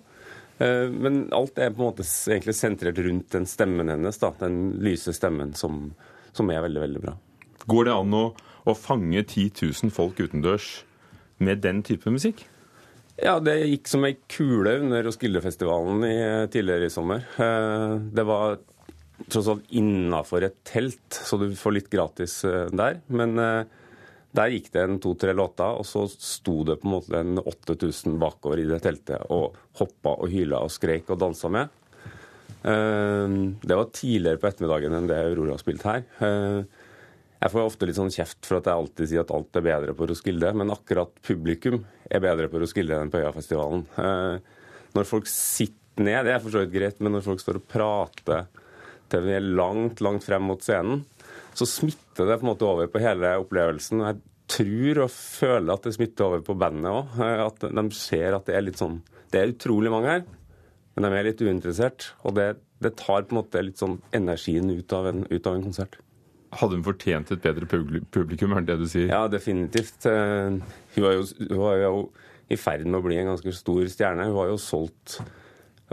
Eh, 0.63 0.87
men 0.89 1.27
alt 1.35 1.59
er 1.59 1.73
på 1.73 1.83
en 1.83 1.91
måte 1.91 2.07
egentlig 2.07 2.57
sentrert 2.57 3.01
rundt 3.03 3.35
den 3.35 3.47
stemmen 3.49 3.91
hennes, 3.91 4.19
da, 4.21 4.33
den 4.39 4.79
lyse 4.83 5.13
stemmen 5.15 5.53
som, 5.57 5.91
som 6.35 6.49
er 6.51 6.63
veldig, 6.65 6.81
veldig 6.87 7.03
bra. 7.03 7.13
Går 7.69 7.87
det 7.87 7.93
an 7.95 8.17
å, 8.17 8.23
å 8.67 8.75
fange 8.77 9.21
10 9.23 9.53
000 9.61 9.93
folk 9.93 10.19
utendørs 10.19 10.83
med 11.43 11.63
den 11.63 11.81
type 11.85 12.11
musikk? 12.11 12.45
Ja, 13.21 13.37
det 13.43 13.59
gikk 13.69 13.89
som 13.91 14.05
ei 14.07 14.15
kule 14.31 14.79
under 14.81 15.03
Roskilde-festivalen 15.05 16.01
tidligere 16.51 16.89
i 16.89 16.93
sommer. 16.93 17.27
Det 17.37 18.25
var 18.25 18.57
tross 19.29 19.49
alt 19.51 19.69
innafor 19.73 20.45
et 20.45 20.59
telt, 20.67 21.07
så 21.13 21.37
du 21.39 21.47
får 21.57 21.77
litt 21.77 21.89
gratis 21.93 22.41
eh, 22.47 22.67
der. 22.73 22.99
Men 23.13 23.37
eh, 23.39 23.69
der 24.33 24.53
gikk 24.53 24.71
det 24.73 24.83
en 24.83 24.99
to-tre 25.01 25.35
låter, 25.37 25.77
og 25.77 25.85
så 25.87 26.05
sto 26.11 26.61
det 26.67 26.79
på 26.81 26.89
en 26.89 26.95
måte 26.95 27.19
en 27.19 27.39
8000 27.39 28.17
bakover 28.21 28.63
i 28.63 28.67
det 28.69 28.81
teltet 28.85 29.29
og 29.33 29.57
hoppa 29.79 30.17
og 30.17 30.31
hyla 30.33 30.63
og 30.65 30.73
skreik 30.73 31.11
og 31.13 31.21
dansa 31.21 31.51
med. 31.53 31.69
Eh, 32.63 33.36
det 33.63 33.77
var 33.79 33.91
tidligere 33.91 34.39
på 34.41 34.50
ettermiddagen 34.50 34.98
enn 34.98 35.12
det 35.12 35.20
Aurora 35.20 35.58
har 35.58 35.62
spilt 35.63 35.86
her. 35.88 36.05
Jeg 37.43 37.51
får 37.51 37.67
ofte 37.67 37.88
litt 37.89 37.98
sånn 38.00 38.13
kjeft 38.13 38.48
for 38.48 38.62
at 38.62 38.67
jeg 38.70 38.79
alltid 38.79 39.10
sier 39.12 39.25
at 39.25 39.32
alt 39.36 39.58
er 39.60 39.65
bedre 39.65 39.96
på 40.00 40.08
Roskilde, 40.08 40.53
men 40.55 40.72
akkurat 40.72 41.12
publikum 41.27 41.82
er 42.08 42.24
bedre 42.24 42.48
på 42.48 42.62
Roskilde 42.62 42.96
enn 42.96 43.12
på 43.12 43.20
Øyafestivalen. 43.20 43.84
Når 44.96 45.10
folk 45.10 45.27
sitter 45.27 46.05
ned, 46.08 46.24
det 46.24 46.38
er 46.38 46.39
for 46.39 46.55
så 46.55 46.63
vidt 46.63 46.72
greit, 46.72 47.01
men 47.03 47.17
når 47.17 47.25
folk 47.25 47.43
står 47.43 47.60
og 47.60 47.65
prater 47.67 48.46
til 49.12 49.25
vi 49.27 49.36
er 49.36 49.43
langt, 49.43 50.00
langt 50.05 50.24
frem 50.24 50.48
mot 50.48 50.63
scenen, 50.63 51.03
så 51.53 51.67
smitter 51.70 52.29
det 52.29 52.39
på 52.39 52.48
en 52.48 52.51
måte 52.53 52.67
over 52.67 52.89
på 52.89 53.01
hele 53.03 53.36
opplevelsen. 53.41 54.05
Jeg 54.08 54.22
tror 54.53 55.03
og 55.05 55.12
føler 55.13 55.74
at 55.74 55.86
det 55.86 55.96
smitter 55.98 56.27
over 56.27 56.46
på 56.46 56.55
bandet 56.60 56.89
òg. 56.89 57.20
At 57.46 57.67
de 57.67 57.84
ser 57.98 58.38
at 58.38 58.48
det 58.50 58.58
er 58.58 58.65
litt 58.65 58.82
sånn 58.82 59.01
Det 59.34 59.41
er 59.41 59.53
utrolig 59.53 59.91
mange 59.93 60.12
her, 60.12 60.25
men 60.93 61.05
de 61.07 61.17
er 61.17 61.27
litt 61.29 61.41
uinteressert. 61.41 62.12
Og 62.23 62.35
det, 62.38 62.47
det 62.83 62.95
tar 63.01 63.25
på 63.25 63.35
en 63.35 63.41
måte 63.41 63.63
litt 63.65 63.81
sånn 63.81 64.00
energien 64.15 64.69
ut 64.71 64.93
av 64.95 65.09
en, 65.09 65.23
ut 65.29 65.50
av 65.50 65.57
en 65.57 65.65
konsert. 65.65 65.97
Hadde 66.53 66.77
hun 66.77 66.85
fortjent 66.85 67.31
et 67.33 67.41
bedre 67.41 67.65
publikum, 67.65 68.53
er 68.53 68.65
det 68.65 68.75
det 68.75 68.83
du 68.83 68.91
sier? 68.91 69.07
Ja, 69.09 69.23
definitivt. 69.31 70.05
Eh, 70.09 70.59
hun 70.95 71.05
var 71.07 71.17
jo, 71.17 71.25
hun 71.47 71.63
var 71.63 71.79
jo 71.81 71.95
i 72.53 72.59
ferd 72.59 72.85
med 72.85 73.00
å 73.00 73.07
bli 73.07 73.17
en 73.17 73.31
ganske 73.31 73.55
stor 73.57 73.81
stjerne. 73.89 74.29
Hun 74.29 74.38
har 74.38 74.51
jo 74.51 74.62
solgt 74.62 75.17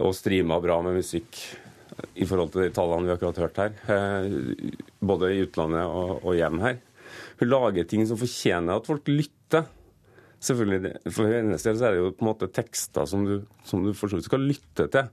og 0.01 0.15
streama 0.17 0.61
bra 0.63 0.79
med 0.85 1.01
musikk 1.01 1.41
i 2.21 2.27
forhold 2.29 2.53
til 2.53 2.65
de 2.65 2.71
tallene 2.75 3.09
vi 3.09 3.15
akkurat 3.15 3.41
hørt 3.43 3.59
her, 3.61 3.75
eh, 3.93 4.71
både 5.05 5.33
i 5.35 5.43
utlandet 5.45 5.85
og, 5.85 6.21
og 6.23 6.37
hjem 6.37 6.61
her. 6.65 6.79
Hun 7.41 7.51
lager 7.51 7.89
ting 7.89 8.07
som 8.09 8.21
fortjener 8.21 8.77
at 8.81 8.89
folk 8.89 9.09
lytter. 9.11 9.69
Selvfølgelig, 10.41 10.95
For 11.13 11.29
hennes 11.29 11.65
del 11.67 11.77
så 11.77 11.89
er 11.89 11.97
det 11.97 12.01
jo 12.01 12.13
på 12.17 12.25
en 12.25 12.31
måte 12.31 12.49
tekster 12.53 13.09
som 13.09 13.27
du, 13.29 13.35
som 13.69 13.85
du 13.85 13.93
for 13.97 14.13
skal 14.25 14.47
lytte 14.47 14.89
til. 14.93 15.11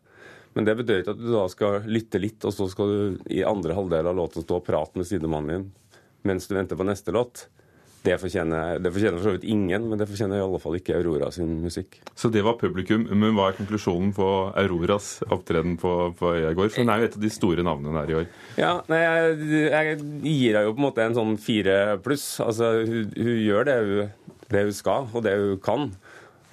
Men 0.56 0.66
det 0.66 0.78
betyr 0.80 1.04
ikke 1.04 1.14
at 1.14 1.20
du 1.20 1.28
da 1.34 1.44
skal 1.52 1.84
lytte 1.86 2.22
litt, 2.22 2.42
og 2.48 2.56
så 2.56 2.66
skal 2.72 2.90
du 2.90 3.28
i 3.36 3.44
andre 3.46 3.76
halvdel 3.78 4.08
av 4.10 4.18
låta 4.18 4.42
stå 4.42 4.62
og 4.62 4.66
prate 4.66 4.98
med 4.98 5.10
sidemannen 5.10 5.54
din 5.54 5.68
mens 6.28 6.48
du 6.50 6.58
venter 6.58 6.76
på 6.76 6.84
neste 6.84 7.14
låt. 7.16 7.46
Det 8.04 8.16
fortjener, 8.22 8.78
det 8.80 8.92
fortjener 8.94 9.18
for 9.18 9.28
så 9.28 9.34
vidt 9.36 9.46
ingen, 9.50 9.88
men 9.90 10.00
det 10.00 10.06
fortjener 10.08 10.40
i 10.40 10.44
alle 10.44 10.60
fall 10.64 10.78
ikke 10.78 10.96
Aurora 10.96 11.28
sin 11.34 11.58
musikk. 11.64 11.98
Så 12.16 12.30
det 12.32 12.44
var 12.46 12.56
publikum. 12.60 13.04
Men 13.10 13.36
hva 13.36 13.50
er 13.50 13.58
konklusjonen 13.58 14.14
på 14.16 14.28
Auroras 14.60 15.10
opptreden 15.28 15.76
på, 15.82 15.94
på 16.16 16.32
Øya 16.38 16.54
i 16.54 16.58
går? 16.58 16.70
For 16.72 16.84
hun 16.84 16.94
er 16.94 17.02
jo 17.02 17.10
et 17.10 17.18
av 17.20 17.26
de 17.26 17.32
store 17.34 17.66
navnene 17.68 18.04
her 18.04 18.14
i 18.14 18.18
år. 18.22 18.30
Ja, 18.62 18.72
nei, 18.92 19.02
jeg, 19.02 19.36
jeg 19.74 19.98
gir 19.98 20.60
henne 20.60 20.64
jo 20.70 20.76
på 20.78 20.82
en 20.84 20.88
måte 20.88 21.08
en 21.08 21.18
sånn 21.18 21.36
fire 21.42 21.78
pluss. 22.06 22.28
Altså, 22.44 22.72
hun, 22.88 23.12
hun 23.18 23.34
gjør 23.44 23.68
det 23.68 23.78
hun, 23.82 24.14
det 24.54 24.68
hun, 24.68 24.76
skal, 24.76 25.10
og 25.14 25.24
det 25.26 25.36
hun 25.38 25.64
kan. 25.64 25.90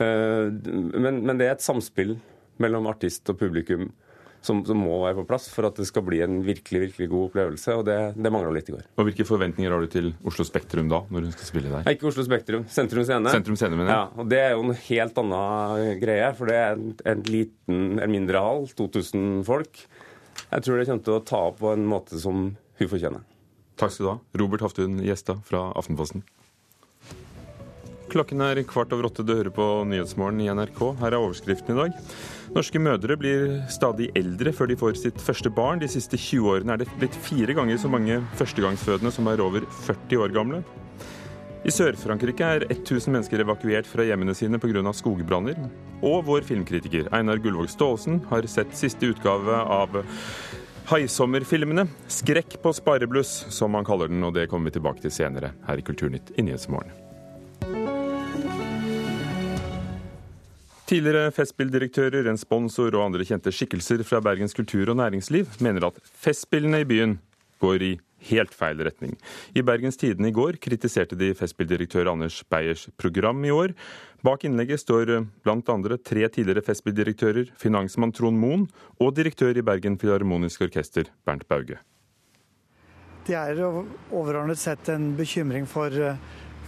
Eh, 0.03 0.49
men, 0.51 1.23
men 1.25 1.39
det 1.41 1.49
er 1.49 1.57
et 1.59 1.65
samspill 1.65 2.17
mellom 2.63 2.89
artist 2.91 3.29
og 3.31 3.39
publikum 3.41 3.91
som, 4.45 4.61
som, 4.67 4.77
må 4.77 4.99
være 5.01 5.17
på 5.23 5.27
plass 5.29 5.47
for 5.53 5.67
at 5.69 5.79
det 5.81 5.87
skal 5.89 6.05
bli 6.05 6.21
en 6.25 6.43
virkelig 6.45 6.83
virkelig 6.89 7.09
god 7.13 7.29
opplevelse. 7.31 7.77
og 7.79 7.87
Det, 7.89 7.97
det 8.19 8.33
mangla 8.33 8.53
litt 8.55 8.69
i 8.69 8.75
går. 8.75 8.85
Og 8.99 9.09
Hvilke 9.09 9.27
forventninger 9.29 9.73
har 9.73 9.81
du 9.81 9.91
til 9.91 10.11
Oslo 10.29 10.45
Spektrum 10.47 10.91
da, 10.93 11.01
når 11.09 11.29
hun 11.29 11.35
skal 11.37 11.49
spille 11.49 11.73
der? 11.73 11.89
Ikke 11.95 12.11
Oslo 12.11 12.27
Spektrum, 12.27 12.67
Sentrum 12.71 13.07
Scene. 13.09 13.33
Sentrum 13.33 13.59
Scene, 13.59 13.79
mener 13.79 13.91
jeg. 13.91 13.97
Ja, 13.97 14.21
og 14.21 14.31
Det 14.33 14.41
er 14.43 14.53
jo 14.53 14.67
en 14.67 14.81
helt 14.85 15.21
annen 15.25 16.03
greie, 16.03 16.31
for 16.37 16.53
det 16.53 16.59
er 16.61 16.77
en, 16.77 16.93
en 17.15 17.25
liten, 17.31 17.83
en 18.05 18.13
mindre 18.13 18.45
hall, 18.45 18.69
2000 18.77 19.45
folk. 19.49 19.87
Jeg 20.45 20.67
tror 20.67 20.79
det 20.79 20.89
kommer 20.91 21.09
til 21.09 21.17
å 21.17 21.25
ta 21.33 21.45
opp 21.49 21.61
på 21.63 21.73
en 21.73 21.89
måte 21.89 22.21
som 22.21 22.47
hun 22.53 22.91
fortjener. 22.91 23.25
Takk 23.81 23.91
skal 23.95 24.05
du 24.05 24.13
ha. 24.13 24.19
Robert 24.39 24.63
Haftun 24.63 25.01
Gjesta 25.03 25.39
fra 25.47 25.71
Aftenposten. 25.79 26.23
Klokken 28.15 28.45
er 28.47 28.61
kvart 28.63 28.93
over 28.95 29.09
åtte. 29.09 29.25
Du 29.27 29.33
hører 29.35 29.51
på 29.51 29.65
Nyhetsmorgen 29.91 30.39
i 30.45 30.47
NRK. 30.47 30.79
Her 31.01 31.17
er 31.17 31.19
overskriften 31.19 31.75
i 31.75 31.81
dag. 31.81 31.97
Norske 32.55 32.79
mødre 32.79 33.17
blir 33.19 33.57
stadig 33.75 34.13
eldre 34.15 34.53
før 34.55 34.71
de 34.71 34.77
får 34.79 35.01
sitt 35.01 35.19
første 35.19 35.51
barn. 35.51 35.83
De 35.83 35.89
siste 35.91 36.15
20 36.15 36.53
årene 36.53 36.77
er 36.77 36.85
det 36.85 36.87
blitt 37.01 37.19
fire 37.27 37.57
ganger 37.59 37.81
så 37.83 37.91
mange 37.91 38.21
førstegangsfødende 38.39 39.11
som 39.17 39.27
er 39.33 39.43
over 39.43 39.67
40 39.89 40.23
år 40.23 40.37
gamle. 40.37 40.63
I 41.67 41.75
Sør-Frankrike 41.75 42.55
er 42.55 42.69
1000 42.69 43.17
mennesker 43.17 43.43
evakuert 43.43 43.91
fra 43.91 44.07
hjemmene 44.07 44.37
sine 44.39 44.63
pga. 44.63 44.93
skogbranner. 44.95 45.59
Og 46.07 46.23
vår 46.29 46.47
filmkritiker 46.47 47.11
Einar 47.11 47.43
Gullvåg 47.43 47.73
Staalesen 47.73 48.23
har 48.31 48.47
sett 48.47 48.79
siste 48.79 49.11
utgave 49.11 49.59
av 49.59 50.05
Haisommerfilmene. 50.87 51.89
'Skrekk 52.07 52.63
på 52.63 52.71
sparebluss', 52.79 53.51
som 53.51 53.75
han 53.75 53.85
kaller 53.85 54.07
den, 54.07 54.23
og 54.23 54.35
det 54.35 54.47
kommer 54.51 54.71
vi 54.71 54.79
tilbake 54.79 55.03
til 55.03 55.11
senere 55.11 55.57
her 55.67 55.83
i 55.83 55.83
Kulturnytt 55.83 56.31
i 56.39 56.47
Nyhetsmorgen. 56.47 57.04
Tidligere 60.85 61.31
Festspilldirektører, 61.33 62.27
en 62.29 62.37
sponsor 62.37 62.93
og 62.93 63.07
andre 63.07 63.25
kjente 63.25 63.49
skikkelser 63.55 64.03
fra 64.05 64.19
Bergens 64.21 64.53
kultur 64.53 64.91
og 64.93 64.99
næringsliv 64.99 65.55
mener 65.65 65.87
at 65.89 66.01
Festspillene 66.05 66.83
i 66.83 66.85
byen 66.85 67.15
går 67.65 67.85
i 67.87 67.93
helt 68.29 68.53
feil 68.53 68.83
retning. 68.85 69.15
I 69.57 69.63
Bergens 69.65 69.97
Tidende 69.97 70.29
i 70.29 70.35
går 70.37 70.59
kritiserte 70.61 71.17
de 71.17 71.31
Festspilldirektør 71.39 72.11
Anders 72.13 72.43
Beyers 72.53 72.85
program 73.01 73.41
i 73.49 73.55
år. 73.55 73.73
Bak 74.25 74.45
innlegget 74.45 74.85
står 74.85 75.15
andre 75.49 75.97
tre 75.97 76.29
tidligere 76.29 76.65
Festspilldirektører, 76.69 77.49
finansmann 77.57 78.13
Trond 78.13 78.37
Moen 78.37 78.69
og 79.01 79.17
direktør 79.17 79.57
i 79.57 79.65
Bergen 79.65 79.97
Filharmoniske 79.97 80.69
Orkester, 80.69 81.09
Bernt 81.25 81.49
Bauge. 81.49 81.81
Det 83.25 83.41
er 83.41 83.57
overordnet 83.57 84.61
sett 84.61 84.93
en 84.93 85.15
bekymring 85.17 85.65
for, 85.65 85.89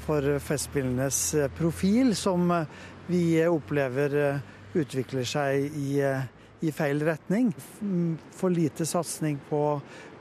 for 0.08 0.38
Festspillenes 0.40 1.34
profil, 1.58 2.14
som 2.16 2.48
vi 3.06 3.46
opplever 3.46 4.16
eh, 4.16 4.40
utvikler 4.74 5.26
seg 5.28 5.76
i, 5.76 6.00
eh, 6.02 6.26
i 6.60 6.72
feil 6.72 7.02
retning. 7.06 7.52
For 8.36 8.52
lite 8.52 8.86
satsing 8.86 9.38
på, 9.48 9.62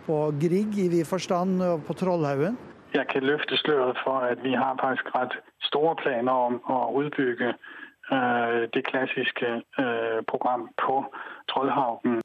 på 0.05 0.19
Grieg 0.41 0.77
i 0.79 0.89
vid 0.91 1.07
forstand, 1.07 1.61
og 1.63 1.85
på 1.87 1.97
Trollhaugen. 1.99 2.57
Jeg 2.95 3.07
kan 3.11 3.25
løfte 3.27 3.57
sløret 3.59 3.97
for 4.05 4.23
at 4.23 4.43
vi 4.43 4.53
har 4.55 4.77
faktisk 4.79 5.09
rett 5.15 5.33
store 5.67 5.95
planer 5.99 6.31
om 6.31 6.61
å 6.71 6.77
utbygge 7.01 7.49
uh, 7.51 8.61
det 8.71 8.85
klassiske 8.87 9.49
uh, 9.75 10.21
program 10.31 10.69
på 10.79 11.01
Trollhaugen. 11.51 12.21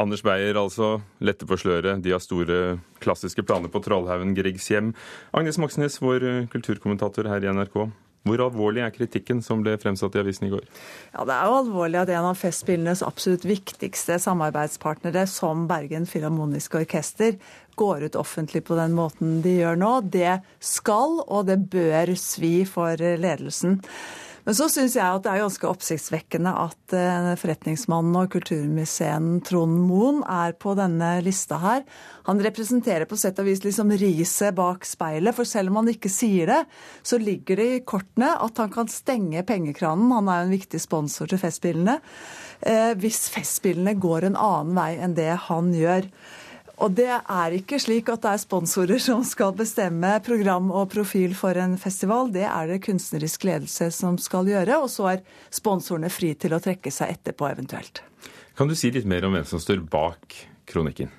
Anders 0.00 0.22
Beyer 0.24 0.56
altså 0.56 1.02
Lette 1.20 1.44
på 1.44 1.58
sløret. 1.60 2.00
De 2.00 2.14
har 2.14 2.22
store 2.24 2.78
klassiske 3.04 3.44
planer 3.44 3.68
på 3.68 3.82
Trollhaugen, 3.84 4.32
Griegs 4.38 4.70
hjem. 4.72 4.94
Agnes 5.36 5.60
Moxnes, 5.60 6.00
vår 6.00 6.46
kulturkommentator 6.54 7.28
her 7.28 7.44
i 7.44 7.52
NRK. 7.52 7.76
Hvor 8.22 8.38
alvorlig 8.44 8.84
er 8.84 8.92
kritikken 8.94 9.40
som 9.42 9.64
ble 9.64 9.74
fremsatt 9.82 10.14
i 10.14 10.20
avisen 10.22 10.46
i 10.46 10.52
går? 10.52 10.66
Ja, 11.10 11.24
Det 11.26 11.34
er 11.34 11.48
jo 11.50 11.58
alvorlig 11.58 12.00
at 12.04 12.12
en 12.14 12.28
av 12.30 12.38
Festspillenes 12.38 13.02
absolutt 13.02 13.46
viktigste 13.48 14.18
samarbeidspartnere, 14.22 15.26
som 15.26 15.66
Bergen 15.70 16.06
Filharmoniske 16.06 16.84
Orkester, 16.84 17.34
går 17.74 18.06
ut 18.06 18.18
offentlig 18.20 18.62
på 18.68 18.76
den 18.78 18.94
måten 18.94 19.40
de 19.42 19.56
gjør 19.58 19.80
nå. 19.80 19.92
Det 20.12 20.38
skal 20.62 21.18
og 21.26 21.48
det 21.50 21.58
bør 21.72 22.14
svi 22.14 22.62
for 22.68 22.94
ledelsen. 23.00 23.80
Men 24.42 24.56
så 24.58 24.66
syns 24.72 24.96
jeg 24.98 25.06
at 25.06 25.22
det 25.22 25.30
er 25.30 25.42
ganske 25.44 25.68
oppsiktsvekkende 25.70 26.52
at 26.64 26.94
eh, 26.98 27.28
forretningsmannen 27.38 28.16
og 28.18 28.32
kulturmuseen 28.34 29.36
Trond 29.46 29.76
Moen 29.86 30.22
er 30.26 30.56
på 30.58 30.74
denne 30.78 31.12
lista 31.22 31.60
her. 31.62 31.84
Han 32.26 32.42
representerer 32.42 33.06
på 33.06 33.18
sett 33.20 33.38
og 33.38 33.46
vis 33.46 33.62
liksom 33.62 33.94
riset 34.00 34.56
bak 34.58 34.86
speilet, 34.88 35.36
for 35.36 35.46
selv 35.46 35.70
om 35.70 35.78
han 35.82 35.92
ikke 35.94 36.10
sier 36.10 36.50
det, 36.50 36.60
så 37.06 37.20
ligger 37.22 37.62
det 37.62 37.68
i 37.70 37.80
kortene 37.86 38.32
at 38.34 38.58
han 38.58 38.74
kan 38.74 38.90
stenge 38.90 39.46
pengekranen, 39.46 40.10
han 40.10 40.30
er 40.30 40.42
jo 40.42 40.50
en 40.50 40.56
viktig 40.58 40.82
sponsor 40.82 41.30
til 41.30 41.38
Festspillene, 41.42 42.00
eh, 42.66 42.92
hvis 42.98 43.28
Festspillene 43.34 43.94
går 44.02 44.26
en 44.26 44.38
annen 44.38 44.74
vei 44.78 44.92
enn 44.98 45.18
det 45.18 45.30
han 45.46 45.70
gjør. 45.76 46.10
Og 46.82 46.90
det 46.98 47.12
er 47.14 47.54
ikke 47.54 47.78
slik 47.78 48.08
at 48.10 48.24
det 48.24 48.30
er 48.32 48.40
sponsorer 48.42 48.98
som 49.02 49.22
skal 49.26 49.52
bestemme 49.54 50.16
program 50.26 50.72
og 50.74 50.88
profil 50.90 51.36
for 51.38 51.54
en 51.62 51.76
festival. 51.78 52.32
Det 52.34 52.42
er 52.48 52.72
det 52.72 52.80
kunstnerisk 52.82 53.46
ledelse 53.46 53.92
som 53.94 54.18
skal 54.18 54.50
gjøre, 54.50 54.80
og 54.82 54.90
så 54.90 55.12
er 55.12 55.22
sponsorene 55.54 56.10
fri 56.10 56.32
til 56.34 56.56
å 56.56 56.60
trekke 56.62 56.90
seg 56.90 57.14
etterpå 57.14 57.46
eventuelt. 57.52 58.02
Kan 58.58 58.66
du 58.68 58.74
si 58.76 58.90
litt 58.90 59.06
mer 59.06 59.28
om 59.28 59.36
hvem 59.36 59.46
som 59.46 59.62
står 59.62 59.84
bak 59.92 60.34
kronikken? 60.66 61.12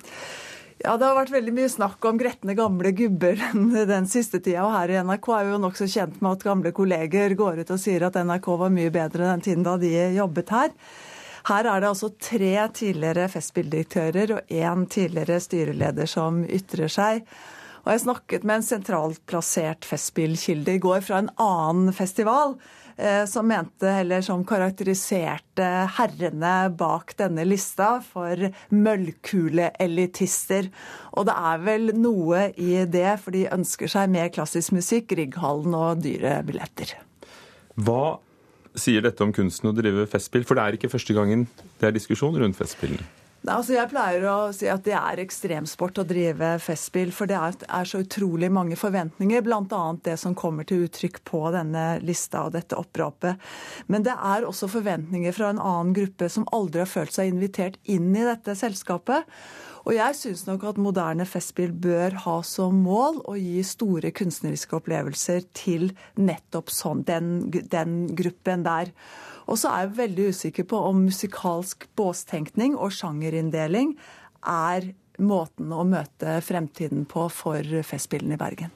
Ja, 0.84 0.98
Det 1.00 1.06
har 1.06 1.16
vært 1.16 1.32
veldig 1.32 1.54
mye 1.56 1.72
snakk 1.72 2.04
om 2.04 2.20
gretne 2.20 2.52
gamle 2.58 2.92
gubber 2.92 3.40
den, 3.46 3.72
den 3.88 4.10
siste 4.10 4.42
tida. 4.44 4.66
Og 4.66 4.74
her 4.76 4.92
i 4.92 5.00
NRK 5.00 5.30
er 5.32 5.48
vi 5.48 5.54
jo 5.54 5.62
nokså 5.64 5.88
kjent 5.88 6.20
med 6.20 6.36
at 6.36 6.44
gamle 6.44 6.74
kolleger 6.76 7.32
går 7.40 7.64
ut 7.64 7.72
og 7.72 7.80
sier 7.80 8.04
at 8.04 8.20
NRK 8.20 8.52
var 8.66 8.74
mye 8.74 8.92
bedre 8.92 9.32
den 9.32 9.48
tiden 9.48 9.64
da 9.64 9.78
de 9.80 9.96
jobbet 10.18 10.52
her. 10.52 10.76
Her 11.44 11.68
er 11.68 11.82
det 11.82 11.90
altså 11.90 12.12
tre 12.16 12.54
tidligere 12.72 13.28
Festspilldirektører 13.32 14.36
og 14.38 14.54
én 14.54 14.86
tidligere 14.88 15.42
styreleder 15.44 16.08
som 16.08 16.44
ytrer 16.44 16.88
seg. 16.92 17.26
Og 17.84 17.92
jeg 17.92 18.04
snakket 18.06 18.46
med 18.48 18.62
en 18.62 18.64
sentralt 18.64 19.20
plassert 19.28 19.84
Festspillkilde 19.84 20.78
i 20.78 20.80
går 20.80 21.04
fra 21.04 21.20
en 21.20 21.28
annen 21.36 21.92
festival. 21.92 22.56
Eh, 22.96 23.24
som 23.26 23.48
mente, 23.48 23.88
eller 23.90 24.22
som 24.22 24.44
karakteriserte 24.46 25.66
herrene 25.96 26.70
bak 26.78 27.16
denne 27.18 27.42
lista 27.44 27.96
for 28.06 28.38
møllkuleelitister. 28.70 30.68
Og 31.18 31.26
det 31.26 31.34
er 31.34 31.64
vel 31.66 31.90
noe 31.98 32.52
i 32.54 32.84
det, 32.86 33.16
for 33.24 33.34
de 33.34 33.48
ønsker 33.50 33.90
seg 33.90 34.12
mer 34.14 34.30
klassisk 34.34 34.76
musikk, 34.78 35.16
Rigghallen 35.18 35.74
og 35.74 36.04
dyre 36.06 36.38
billetter. 36.46 36.94
Hva 37.74 38.20
sier 38.74 39.04
dette 39.04 39.24
om 39.24 39.34
kunsten 39.34 39.70
å 39.70 39.76
drive 39.76 40.06
festspill? 40.10 40.46
For 40.46 40.58
det 40.58 40.64
er 40.64 40.78
ikke 40.78 40.92
første 40.92 41.16
gangen 41.16 41.46
det 41.80 41.90
er 41.90 41.94
diskusjon 41.96 42.36
rundt 42.40 42.58
festspillene. 42.58 43.06
Altså 43.44 43.74
jeg 43.74 43.90
pleier 43.90 44.22
å 44.24 44.36
si 44.56 44.70
at 44.72 44.86
det 44.86 44.94
er 44.96 45.20
ekstremsport 45.20 45.98
å 46.00 46.06
drive 46.08 46.54
festspill, 46.64 47.10
for 47.12 47.28
det 47.28 47.36
er 47.36 47.88
så 47.88 48.00
utrolig 48.00 48.48
mange 48.48 48.78
forventninger, 48.80 49.42
bl.a. 49.44 49.82
det 50.06 50.14
som 50.22 50.36
kommer 50.38 50.64
til 50.64 50.86
uttrykk 50.86 51.20
på 51.28 51.42
denne 51.52 51.98
lista 52.00 52.46
og 52.46 52.54
dette 52.54 52.78
oppropet. 52.80 53.36
Men 53.92 54.06
det 54.06 54.16
er 54.16 54.48
også 54.48 54.70
forventninger 54.72 55.36
fra 55.36 55.52
en 55.52 55.60
annen 55.60 55.92
gruppe 55.96 56.30
som 56.32 56.48
aldri 56.56 56.86
har 56.86 56.88
følt 56.88 57.12
seg 57.12 57.34
invitert 57.34 57.76
inn 57.84 58.14
i 58.16 58.24
dette 58.24 58.56
selskapet. 58.56 59.28
Og 59.84 59.92
jeg 59.92 60.16
syns 60.16 60.46
nok 60.48 60.64
at 60.70 60.80
moderne 60.80 61.26
festspill 61.28 61.74
bør 61.76 62.16
ha 62.24 62.38
som 62.46 62.78
mål 62.86 63.20
å 63.28 63.36
gi 63.36 63.60
store 63.66 64.14
kunstneriske 64.16 64.78
opplevelser 64.78 65.44
til 65.56 65.90
nettopp 66.16 66.72
sånn, 66.72 67.02
den, 67.04 67.50
den 67.52 67.98
gruppen 68.16 68.64
der. 68.64 68.94
Og 69.44 69.60
så 69.60 69.74
er 69.74 69.84
jeg 69.84 69.98
veldig 69.98 70.30
usikker 70.32 70.68
på 70.70 70.80
om 70.88 71.04
musikalsk 71.04 71.84
båstenkning 72.00 72.78
og 72.78 72.94
sjangerinndeling 72.96 73.92
er 74.48 74.88
måten 75.20 75.72
å 75.72 75.84
møte 75.86 76.38
fremtiden 76.42 77.04
på 77.10 77.28
for 77.30 77.84
Festspillene 77.84 78.38
i 78.38 78.40
Bergen. 78.40 78.72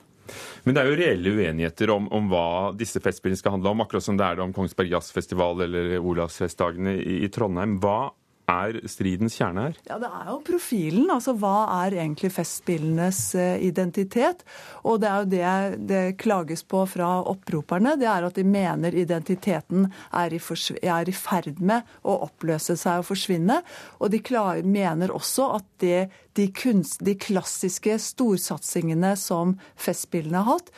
Men 0.69 0.77
det 0.77 0.83
er 0.83 0.91
jo 0.91 0.99
reelle 1.00 1.31
uenigheter 1.33 1.91
om, 1.95 2.05
om, 2.12 2.29
hva 2.29 2.47
disse 2.77 3.00
festspillene 3.00 3.41
skal 3.41 3.55
handle 3.57 3.73
om, 3.73 3.81
akkurat 3.81 4.05
som 4.05 4.19
det 4.21 4.27
er 4.27 4.37
det 4.37 4.45
om 4.45 4.53
Kongsberg 4.53 4.93
Jazzfestival 4.93 5.65
eller 5.65 5.95
Olavsfestdagene 5.99 6.99
i, 7.00 7.23
i 7.25 7.31
Trondheim. 7.33 7.79
Hva 7.81 8.11
er 8.49 8.78
stridens 8.88 9.37
kjerne 9.38 9.69
her? 9.69 9.78
Ja, 9.88 9.99
Det 10.00 10.09
er 10.09 10.31
jo 10.31 10.38
profilen. 10.47 11.11
altså 11.11 11.35
Hva 11.38 11.85
er 11.85 11.99
egentlig 11.99 12.31
Festspillenes 12.33 13.35
eh, 13.35 13.62
identitet? 13.67 14.45
Og 14.85 15.00
det 15.02 15.09
er 15.09 15.19
jo 15.19 15.28
det 15.28 15.88
det 15.88 16.19
klages 16.19 16.62
på 16.62 16.85
fra 16.88 17.23
opproperne. 17.28 17.97
Det 18.00 18.09
er 18.09 18.26
at 18.26 18.35
de 18.35 18.45
mener 18.45 18.95
identiteten 18.95 19.88
er 20.12 20.35
i, 20.35 20.40
er 20.83 21.09
i 21.09 21.12
ferd 21.12 21.61
med 21.61 21.83
å 22.02 22.19
oppløse 22.28 22.76
seg 22.76 23.02
og 23.02 23.09
forsvinne. 23.11 23.61
Og 24.00 24.11
de 24.11 24.23
mener 24.64 25.12
også 25.12 25.50
at 25.59 25.69
det, 25.78 26.09
de, 26.35 26.49
kunst, 26.52 27.05
de 27.05 27.14
klassiske 27.14 27.99
storsatsingene 27.99 29.14
som 29.17 29.59
Festspillene 29.76 30.43
har 30.43 30.59
hatt, 30.59 30.73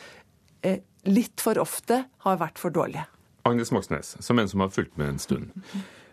eh, 0.63 0.79
litt 1.05 1.41
for 1.41 1.57
ofte 1.57 2.05
har 2.25 2.37
vært 2.37 2.59
for 2.59 2.69
dårlige. 2.69 3.07
Agnes 3.43 3.71
Moxnes, 3.71 4.17
som 4.21 4.39
en 4.39 4.47
som 4.47 4.59
har 4.59 4.69
fulgt 4.69 4.97
med 4.97 5.15
en 5.15 5.19
stund. 5.19 5.49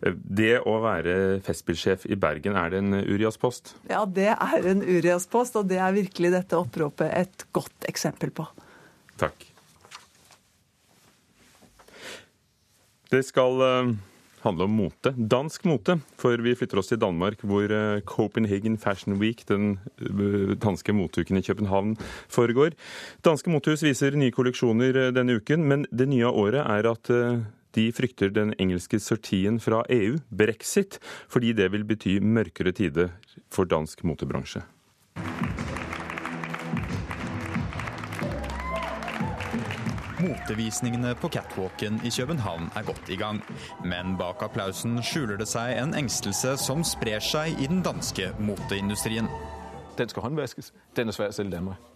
Det 0.01 0.61
å 0.63 0.79
være 0.85 1.15
Festspillsjef 1.47 2.07
i 2.07 2.19
Bergen, 2.21 2.57
er 2.59 2.71
det 2.71 2.83
en 2.85 2.99
Urias-post? 3.03 3.75
Ja, 3.91 4.05
det 4.07 4.31
er 4.37 4.69
en 4.71 4.85
Urias-post, 4.87 5.59
og 5.59 5.71
det 5.71 5.81
er 5.83 5.97
virkelig 5.97 6.33
dette 6.37 6.59
oppropet 6.59 7.11
et 7.11 7.47
godt 7.57 7.89
eksempel 7.91 8.31
på. 8.35 8.47
Takk. 9.19 9.49
Det 13.09 13.25
skal 13.25 13.63
uh, 13.65 13.91
handle 14.45 14.69
om 14.69 14.75
mote. 14.85 15.15
Dansk 15.17 15.65
mote. 15.67 15.99
For 16.21 16.39
vi 16.45 16.55
flytter 16.55 16.79
oss 16.79 16.93
til 16.93 17.01
Danmark, 17.01 17.43
hvor 17.43 17.67
uh, 17.73 17.99
Copenhagen 18.07 18.77
Fashion 18.79 19.17
Week, 19.19 19.43
den 19.49 19.79
uh, 20.05 20.55
danske 20.61 20.95
moteuken 20.95 21.41
i 21.41 21.43
København, 21.43 21.97
foregår. 22.29 22.77
Danske 23.25 23.51
motehus 23.51 23.83
viser 23.83 24.15
nye 24.15 24.35
kolleksjoner 24.35 25.09
denne 25.17 25.41
uken, 25.41 25.65
men 25.67 25.89
det 25.91 26.11
nye 26.13 26.29
av 26.29 26.39
året 26.39 26.63
er 26.63 26.93
at 26.93 27.17
de 27.75 27.89
frykter 27.93 28.33
den 28.33 28.55
engelske 28.59 29.01
sortien 29.01 29.61
fra 29.61 29.83
EU, 29.93 30.17
brexit, 30.31 30.99
fordi 31.29 31.53
det 31.53 31.71
vil 31.73 31.85
bety 31.85 32.19
mørkere 32.23 32.73
tider 32.73 33.13
for 33.53 33.69
dansk 33.69 34.05
motebransje. 34.05 34.65
Motevisningene 40.19 41.15
på 41.15 41.29
catwalken 41.29 42.01
i 42.05 42.11
København 42.11 42.71
er 42.77 42.83
godt 42.83 43.09
i 43.09 43.17
gang. 43.17 43.39
Men 43.85 44.17
bak 44.19 44.43
applausen 44.43 44.99
skjuler 45.03 45.39
det 45.39 45.47
seg 45.47 45.77
en 45.79 45.95
engstelse 45.95 46.57
som 46.59 46.83
sprer 46.85 47.23
seg 47.23 47.55
i 47.63 47.69
den 47.71 47.85
danske 47.87 48.33
moteindustrien. 48.43 49.31
Den 49.99 50.11
skal 50.11 50.27
håndvaskes. 50.27 50.73
Den 50.97 51.09
er 51.09 51.15
svær 51.15 51.31
å 51.31 51.39
selge 51.39 51.55
i 51.55 51.57
Danmark. 51.59 51.95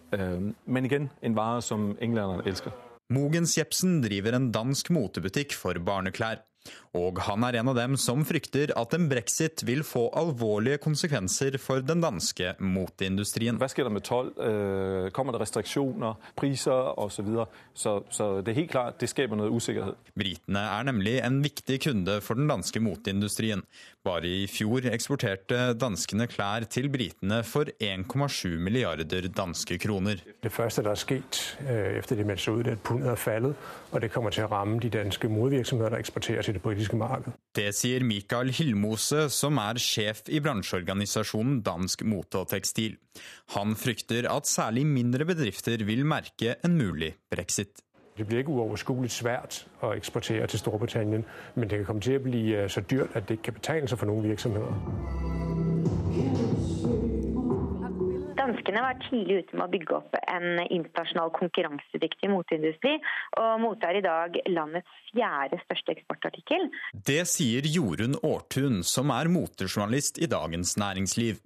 Men 0.67 0.87
igjen, 0.87 1.11
en 1.23 1.37
vare 1.37 1.63
som 1.67 1.97
englenderne 1.99 2.47
elsker. 2.47 2.92
Mogens 3.11 3.57
Jepsen 3.59 4.01
driver 4.05 4.37
en 4.37 4.51
dansk 4.55 4.93
motebutikk 4.95 5.57
for 5.59 5.77
barneklær. 5.83 6.45
Og 6.93 7.23
han 7.25 7.45
er 7.47 7.57
en 7.57 7.71
av 7.73 7.77
dem 7.79 7.97
som 7.97 8.21
frykter 8.29 8.75
at 8.77 8.93
en 8.93 9.07
brexit 9.09 9.63
vil 9.65 9.81
få 9.87 10.11
alvorlige 10.19 10.81
konsekvenser 10.83 11.57
for 11.63 11.81
den 11.81 12.03
danske 12.05 12.53
moteindustrien. 12.61 13.57
Hva 13.61 13.69
skjer 13.73 13.89
det 13.89 13.95
med 13.97 14.05
toll? 14.05 14.29
Øh, 14.37 15.09
kommer 15.17 15.33
det 15.33 15.41
restriksjoner, 15.47 16.19
priser 16.37 16.93
osv.? 17.01 17.11
Så, 17.13 17.25
videre? 17.25 17.47
så 17.75 18.03
Så 18.11 18.27
det 18.41 18.53
er 18.53 18.61
helt 18.61 18.71
klart, 18.71 19.01
det 19.01 19.09
skaper 19.09 19.39
noe 19.39 19.51
usikkerhet. 19.53 19.97
Britene 20.19 20.59
er 20.59 20.85
nemlig 20.85 21.19
en 21.25 21.41
viktig 21.45 21.81
kunde 21.87 22.21
for 22.21 22.37
den 22.37 22.49
danske 22.51 22.81
moteindustrien. 22.81 23.65
Bare 24.05 24.27
i 24.27 24.47
fjor 24.51 24.85
eksporterte 24.91 25.73
danskene 25.79 26.27
klær 26.27 26.67
til 26.69 26.89
britene 26.91 27.41
for 27.47 27.71
1,7 27.79 28.59
milliarder 28.59 29.29
danske 29.31 29.79
kroner. 29.79 30.21
Det 30.43 30.53
første 30.53 30.83
som 30.83 30.91
har 30.91 30.99
skjedd 30.99 31.41
øh, 31.69 31.99
etter 32.01 32.19
de 32.19 32.27
meldte 32.27 32.49
seg 32.49 32.59
ut, 32.59 32.67
er 32.67 32.77
at 32.77 32.85
pundet 32.85 33.13
er 33.15 33.21
fallet, 33.21 33.69
og 33.93 34.03
det 34.03 34.11
kommer 34.13 34.35
til 34.35 34.45
å 34.45 34.51
ramme 34.53 34.81
de 34.83 34.91
danske 34.91 35.31
motvirksomhetene 35.31 35.95
som 35.95 36.03
eksporterer 36.03 36.43
til 36.43 36.52
det 36.57 36.63
britiske 36.65 36.99
markedet. 36.99 37.35
Det 37.57 37.69
sier 37.77 38.05
Mikael 38.07 38.53
Hillmose, 38.55 39.29
som 39.33 39.61
er 39.63 39.81
sjef 39.83 40.25
i 40.33 40.41
bransjeorganisasjonen 40.45 41.61
Dansk 41.67 42.05
Mote 42.09 42.43
og 42.43 42.51
Tekstil. 42.53 42.99
Han 43.57 43.77
frykter 43.79 44.29
at 44.33 44.51
særlig 44.51 44.87
mindre 44.89 45.29
bedrifter 45.29 45.85
vil 45.89 46.05
merke 46.09 46.57
en 46.65 46.77
mulig 46.79 47.15
brexit. 47.31 47.85
Det 48.19 48.27
blir 48.27 48.39
ikke 48.39 48.53
uoverskuelig 48.53 49.11
svært 49.11 49.63
å 49.81 49.95
eksportere 49.97 50.47
til 50.47 50.61
Storbritannia, 50.61 51.23
men 51.55 51.71
det 51.71 51.81
kan 51.81 51.89
komme 51.89 52.05
til 52.05 52.21
å 52.21 52.25
bli 52.27 52.43
øh, 52.53 52.69
så 52.69 52.85
dyrt 52.85 53.17
at 53.17 53.29
det 53.29 53.41
ikke 53.41 53.53
kan 53.53 53.61
betale 53.61 53.89
seg 53.89 54.03
for 54.03 54.13
noen 54.13 54.29
virksomheter. 54.29 55.52
Danskene 58.43 58.81
var 58.83 58.97
tidlig 59.05 59.37
ute 59.43 59.59
med 59.59 59.69
å 59.69 59.71
bygge 59.71 59.95
opp 60.01 60.17
en 60.19 60.63
internasjonal 60.65 61.31
konkurransedyktig 61.37 62.31
moteindustri, 62.33 62.97
og 63.39 63.61
mote 63.63 63.87
er 63.87 64.01
i 64.01 64.03
dag 64.03 64.39
landets 64.51 64.97
fjerde 65.13 65.61
største 65.63 65.95
eksportartikkel. 65.95 66.67
Det 67.07 67.21
sier 67.31 67.69
Jorunn 67.71 68.19
Aartun, 68.19 68.81
som 68.83 69.13
er 69.15 69.31
motejournalist 69.31 70.19
i 70.19 70.31
Dagens 70.33 70.75
Næringsliv. 70.81 71.39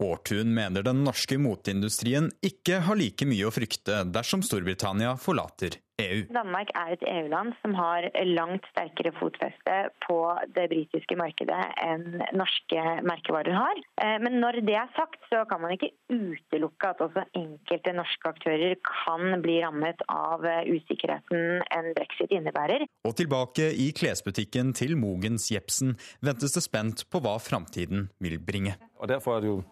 Aartun 0.00 0.54
mener 0.56 0.86
den 0.86 1.02
norske 1.04 1.36
moteindustrien 1.42 2.30
ikke 2.40 2.80
har 2.86 2.96
like 2.96 3.28
mye 3.28 3.48
å 3.48 3.52
frykte 3.52 4.04
dersom 4.14 4.46
Storbritannia 4.46 5.18
forlater 5.20 5.76
EU. 5.98 6.20
Danmark 6.34 6.70
er 6.78 6.92
et 6.94 7.04
EU-land 7.10 7.54
som 7.62 7.74
har 7.74 8.06
langt 8.28 8.66
sterkere 8.70 9.10
fotfeste 9.18 9.76
på 10.06 10.18
det 10.54 10.68
britiske 10.70 11.16
markedet 11.18 11.58
enn 11.82 12.20
norske 12.38 12.84
merkevarer 13.08 13.56
har. 13.56 13.80
Eh, 14.04 14.18
men 14.22 14.38
når 14.42 14.60
det 14.68 14.76
er 14.78 14.92
sagt, 14.94 15.18
så 15.30 15.42
kan 15.50 15.62
man 15.64 15.74
ikke 15.74 15.90
utelukke 16.12 16.92
at 16.92 17.02
også 17.02 17.24
enkelte 17.38 17.94
norske 17.96 18.30
aktører 18.30 18.76
kan 18.86 19.42
bli 19.42 19.58
rammet 19.64 20.04
av 20.12 20.46
eh, 20.46 20.70
usikkerheten 20.70 21.64
en 21.66 21.90
brexit 21.98 22.34
innebærer. 22.34 22.86
Og 23.08 23.16
tilbake 23.18 23.72
i 23.74 23.90
klesbutikken 23.96 24.70
til 24.78 24.94
Mogens 25.00 25.50
Jepsen 25.50 25.96
ventes 26.22 26.54
det 26.54 26.62
spent 26.62 27.08
på 27.10 27.22
hva 27.24 27.38
framtiden 27.42 28.06
vil 28.22 28.38
bringe. 28.38 28.78
Og 29.02 29.10
derfor 29.10 29.36
er 29.36 29.42
det 29.42 29.52
jo 29.52 29.62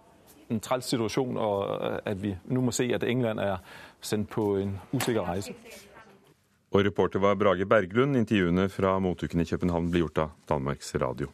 en 0.51 0.61
træls 0.61 0.85
situasjon, 0.85 1.37
og 1.37 1.67
at 2.07 2.23
vi 2.23 2.37
nå 2.45 2.61
må 2.61 2.75
se 2.75 2.87
at 2.95 3.03
England 3.03 3.41
er 3.43 3.57
sendt 4.01 4.31
på 4.31 4.57
en 4.62 4.77
usikker 4.93 5.27
reise. 5.27 5.55
Og 6.77 6.83
reporter 6.85 7.23
var 7.23 7.39
Brage 7.41 7.65
Berglund. 7.65 8.19
Intervjuene 8.21 8.67
fra 8.69 8.99
motuken 9.01 9.41
i 9.41 9.49
København 9.49 9.87
ble 9.89 10.03
gjort 10.03 10.19
av 10.27 10.33
Danmarks 10.51 10.93
Radio. 11.01 11.31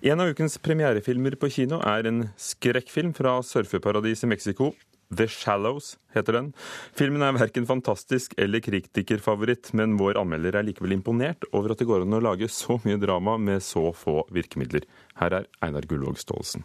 En 0.00 0.22
av 0.22 0.30
ukens 0.32 0.56
premierefilmer 0.62 1.36
på 1.36 1.50
kino 1.52 1.82
er 1.84 2.08
en 2.08 2.22
skrekkfilm 2.40 3.12
fra 3.18 3.34
surfeparadiset 3.44 4.30
Mexico. 4.30 4.70
The 5.12 5.26
Shallows 5.28 5.96
heter 6.16 6.38
den. 6.38 6.48
Filmen 6.96 7.26
er 7.26 7.36
verken 7.36 7.68
fantastisk 7.68 8.32
eller 8.40 8.64
kritikerfavoritt, 8.64 9.74
men 9.76 9.98
vår 10.00 10.20
anmelder 10.22 10.56
er 10.56 10.68
likevel 10.70 10.96
imponert 10.96 11.44
over 11.52 11.74
at 11.74 11.82
det 11.82 11.88
går 11.90 12.06
an 12.06 12.16
å 12.16 12.24
lage 12.30 12.48
så 12.48 12.78
mye 12.86 13.00
drama 13.02 13.36
med 13.36 13.64
så 13.64 13.90
få 13.92 14.22
virkemidler. 14.32 14.88
Her 15.20 15.42
er 15.42 15.52
Einar 15.60 15.88
Gullvåg 15.88 16.20
Staalesen. 16.20 16.64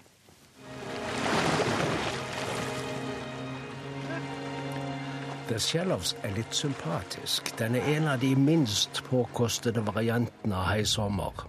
Shallows 5.51 6.15
er 6.23 6.31
litt 6.37 6.55
sympatisk. 6.55 7.51
Den 7.59 7.75
er 7.75 7.87
en 7.97 8.07
av 8.07 8.21
de 8.21 8.31
minst 8.35 9.03
påkostede 9.09 9.83
variantene 9.85 10.55
av 10.55 10.69
Heisommer. 10.71 11.43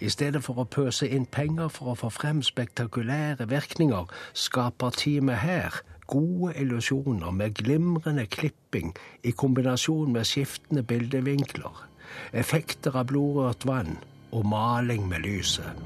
I 0.00 0.10
stedet 0.10 0.42
for 0.44 0.58
å 0.58 0.66
pøse 0.68 1.06
inn 1.06 1.26
penger 1.26 1.68
for 1.72 1.92
å 1.92 1.96
få 1.98 2.10
frem 2.12 2.42
spektakulære 2.42 3.46
virkninger, 3.48 4.08
skaper 4.32 4.96
teamet 4.98 5.42
her 5.44 5.80
gode 6.10 6.54
illusjoner 6.60 7.32
med 7.32 7.54
glimrende 7.60 8.26
klipping 8.26 8.92
i 9.22 9.32
kombinasjon 9.32 10.12
med 10.12 10.28
skiftende 10.28 10.82
bildevinkler, 10.82 11.84
effekter 12.32 12.96
av 12.96 13.08
blodrørt 13.12 13.64
vann 13.68 13.98
og 14.32 14.48
maling 14.50 15.08
med 15.08 15.24
lyset. 15.24 15.84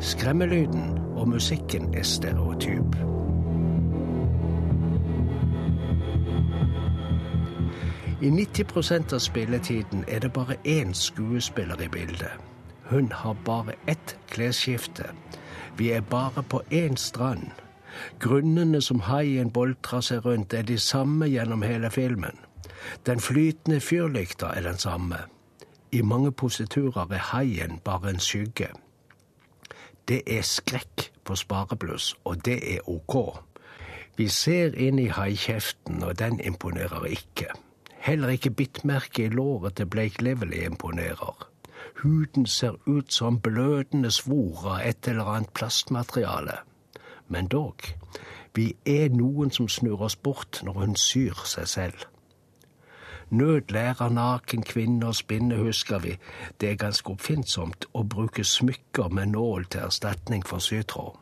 Skremmelyden 0.00 0.96
og 1.16 1.28
musikken 1.34 1.90
er 1.94 2.06
stereotyp. 2.06 3.19
I 8.22 8.28
90% 8.28 9.14
av 9.14 9.18
spilletiden 9.18 10.04
er 10.08 10.18
det 10.20 10.32
bare 10.32 10.56
én 10.64 10.92
skuespiller 10.94 11.80
i 11.80 11.88
bildet. 11.88 12.32
Hun 12.90 13.12
har 13.12 13.36
bare 13.44 13.72
ett 13.86 14.18
klesskifte. 14.28 15.04
Vi 15.76 15.90
er 15.90 16.00
bare 16.00 16.42
på 16.42 16.60
én 16.70 16.96
strand. 16.96 17.48
Grunnene 18.18 18.82
som 18.82 19.00
haien 19.00 19.50
boltrer 19.50 20.00
seg 20.00 20.26
rundt, 20.26 20.54
er 20.54 20.62
de 20.62 20.78
samme 20.78 21.26
gjennom 21.26 21.62
hele 21.62 21.90
filmen. 21.90 22.36
Den 23.06 23.20
flytende 23.20 23.80
fyrlykta 23.80 24.46
er 24.46 24.68
den 24.68 24.78
samme. 24.78 25.16
I 25.92 26.02
mange 26.02 26.32
positurer 26.32 27.12
er 27.12 27.24
haien 27.32 27.80
bare 27.84 28.10
en 28.10 28.20
skygge. 28.20 28.68
Det 30.08 30.22
er 30.26 30.42
skrekk 30.42 31.08
på 31.24 31.36
sparebluss, 31.36 32.14
og 32.24 32.44
det 32.44 32.74
er 32.74 32.84
ok. 32.84 33.40
Vi 34.16 34.28
ser 34.28 34.76
inn 34.76 34.98
i 34.98 35.08
haikjeften, 35.08 36.02
og 36.02 36.18
den 36.18 36.40
imponerer 36.40 37.04
ikke. 37.04 37.48
Heller 38.00 38.28
ikke 38.32 38.50
bittmerket 38.50 39.26
i 39.26 39.28
låret 39.28 39.74
til 39.76 39.86
Blake 39.86 40.22
Lively 40.24 40.64
imponerer. 40.64 41.48
Huden 42.02 42.46
ser 42.46 42.78
ut 42.86 43.12
som 43.12 43.40
blødende 43.40 44.10
svor 44.10 44.64
av 44.64 44.86
et 44.88 45.08
eller 45.08 45.28
annet 45.28 45.52
plastmateriale. 45.52 46.56
Men 47.28 47.48
dog, 47.52 47.84
vi 48.54 48.72
er 48.86 49.12
noen 49.12 49.52
som 49.52 49.68
snur 49.68 50.00
oss 50.08 50.16
bort 50.16 50.62
når 50.64 50.80
hun 50.80 50.96
syr 50.96 51.44
seg 51.44 51.68
selv. 51.68 52.06
Nød 53.30 53.70
lærer 53.70 54.08
naken 54.10 54.64
kvinne 54.66 55.12
å 55.12 55.14
spinne, 55.14 55.60
husker 55.60 56.00
vi. 56.02 56.16
Det 56.58 56.72
er 56.72 56.80
ganske 56.80 57.12
oppfinnsomt 57.12 57.86
å 57.92 58.02
bruke 58.02 58.42
smykker 58.44 59.12
med 59.12 59.36
nål 59.36 59.68
til 59.70 59.84
erstatning 59.86 60.42
for 60.46 60.58
sytråd. 60.58 61.20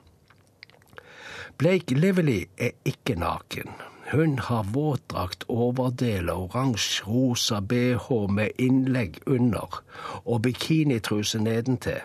Blake 1.59 1.99
Lively 1.99 2.45
er 2.57 2.79
ikke 2.87 3.19
naken. 3.19 3.75
Hun 4.11 4.39
har 4.39 4.63
våtdrakt, 4.63 5.45
overdel, 5.49 6.31
oransje-rosa 6.31 7.61
bh 7.61 8.07
med 8.33 8.57
innlegg 8.59 9.19
under 9.27 9.83
og 10.25 10.43
bikinitruse 10.43 11.39
nedentil. 11.39 12.01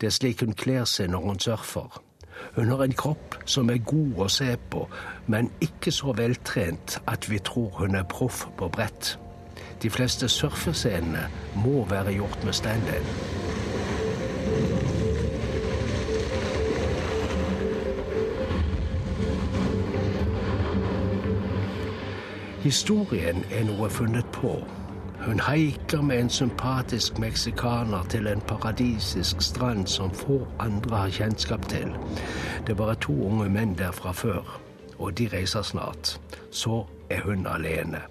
Det 0.00 0.06
er 0.06 0.14
slik 0.14 0.44
hun 0.44 0.54
kler 0.54 0.86
seg 0.86 1.10
når 1.10 1.26
hun 1.26 1.40
surfer. 1.42 1.98
Hun 2.54 2.70
har 2.70 2.84
en 2.84 2.94
kropp 2.94 3.34
som 3.44 3.72
er 3.74 3.82
god 3.82 4.22
å 4.22 4.28
se 4.30 4.52
på, 4.70 4.84
men 5.26 5.50
ikke 5.58 5.90
så 5.90 6.14
veltrent 6.14 7.00
at 7.10 7.26
vi 7.30 7.42
tror 7.42 7.74
hun 7.80 7.98
er 7.98 8.06
proff 8.06 8.44
på 8.58 8.70
brett. 8.70 9.16
De 9.82 9.90
fleste 9.90 10.30
surfescenene 10.30 11.26
må 11.58 11.82
være 11.90 12.14
gjort 12.20 12.46
med 12.46 12.54
stand-in. 12.54 13.10
Historien 22.68 23.44
er 23.50 23.62
noe 23.64 23.86
funnet 23.88 24.26
på. 24.28 24.50
Hun 25.24 25.38
haiker 25.40 26.02
med 26.04 26.18
en 26.20 26.28
sympatisk 26.30 27.16
meksikaner 27.18 28.04
til 28.12 28.26
en 28.28 28.42
paradisisk 28.44 29.40
strand 29.40 29.86
som 29.88 30.10
få 30.12 30.36
andre 30.60 30.96
har 30.96 31.14
kjennskap 31.16 31.64
til. 31.72 31.94
Det 32.66 32.74
er 32.74 32.80
bare 32.82 32.98
to 33.00 33.14
unge 33.30 33.48
menn 33.48 33.72
der 33.78 33.96
fra 33.96 34.12
før, 34.12 34.60
og 34.98 35.16
de 35.18 35.30
reiser 35.32 35.62
snart. 35.62 36.20
Så 36.52 36.82
er 37.10 37.24
hun 37.24 37.46
alene. 37.46 38.02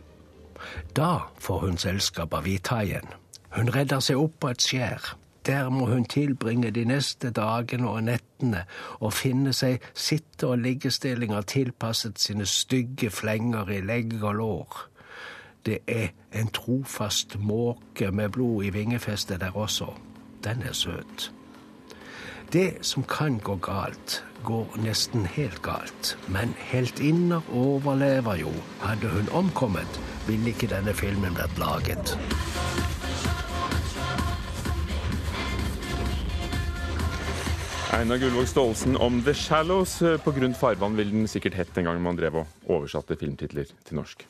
Da 0.95 1.11
får 1.37 1.59
hun 1.59 1.77
selskap 1.77 2.33
av 2.33 2.49
hvithaien. 2.49 3.13
Hun 3.53 3.69
redder 3.75 4.01
seg 4.01 4.17
opp 4.17 4.39
på 4.41 4.55
et 4.55 4.65
skjær. 4.65 5.11
Der 5.47 5.69
må 5.69 5.85
hun 5.85 6.05
tilbringe 6.05 6.71
de 6.71 6.83
neste 6.85 7.31
dagene 7.31 7.89
og 7.89 8.03
nettene 8.03 8.65
og 8.99 9.13
finne 9.13 9.53
seg 9.53 9.79
sitte- 9.93 10.47
og 10.47 10.59
liggestillinger 10.59 11.41
tilpasset 11.41 12.19
sine 12.19 12.45
stygge 12.45 13.09
flenger 13.09 13.69
i 13.71 13.79
legg 13.81 14.17
og 14.23 14.35
lår. 14.35 14.81
Det 15.65 15.79
er 15.87 16.07
en 16.33 16.47
trofast 16.47 17.39
måke 17.39 18.11
med 18.11 18.29
blod 18.29 18.63
i 18.63 18.69
vingefestet 18.69 19.39
der 19.39 19.55
også. 19.55 19.93
Den 20.43 20.61
er 20.61 20.73
søt. 20.73 21.31
Det 22.53 22.77
som 22.81 23.03
kan 23.03 23.39
gå 23.39 23.55
galt, 23.55 24.25
går 24.43 24.77
nesten 24.83 25.25
helt 25.25 25.61
galt. 25.61 26.17
Men 26.27 26.55
heltinner 26.57 27.41
overlever 27.53 28.35
jo. 28.35 28.51
Hadde 28.81 29.09
hun 29.09 29.29
omkommet, 29.31 30.01
ville 30.27 30.47
ikke 30.47 30.71
denne 30.71 30.93
filmen 30.93 31.35
vært 31.35 31.59
laget. 31.59 32.17
Einar 37.91 38.17
Gullvåg 38.17 38.47
Staalesen 38.47 38.97
om 38.97 39.23
The 39.23 39.33
Shallows. 39.33 39.99
På 40.23 40.31
grunn 40.31 40.55
farvann 40.55 40.95
ville 40.95 41.11
den 41.11 41.27
sikkert 41.27 41.55
hett 41.55 41.77
en 41.77 41.87
gang 41.87 42.01
man 42.03 42.17
drev 42.19 42.35
og 42.41 42.47
oversatte 42.67 43.15
filmtitler 43.15 43.69
til 43.87 43.95
norsk. 43.95 44.27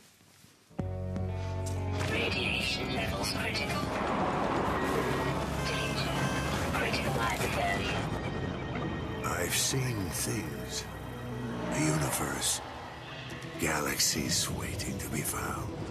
I've 9.26 9.56
seen 9.56 9.98
things. 10.14 10.86
A 11.74 11.80
universe. 11.80 12.62
Galaxies 13.60 14.50
waiting 14.52 15.00
to 15.00 15.10
be 15.10 15.22
found. 15.22 15.87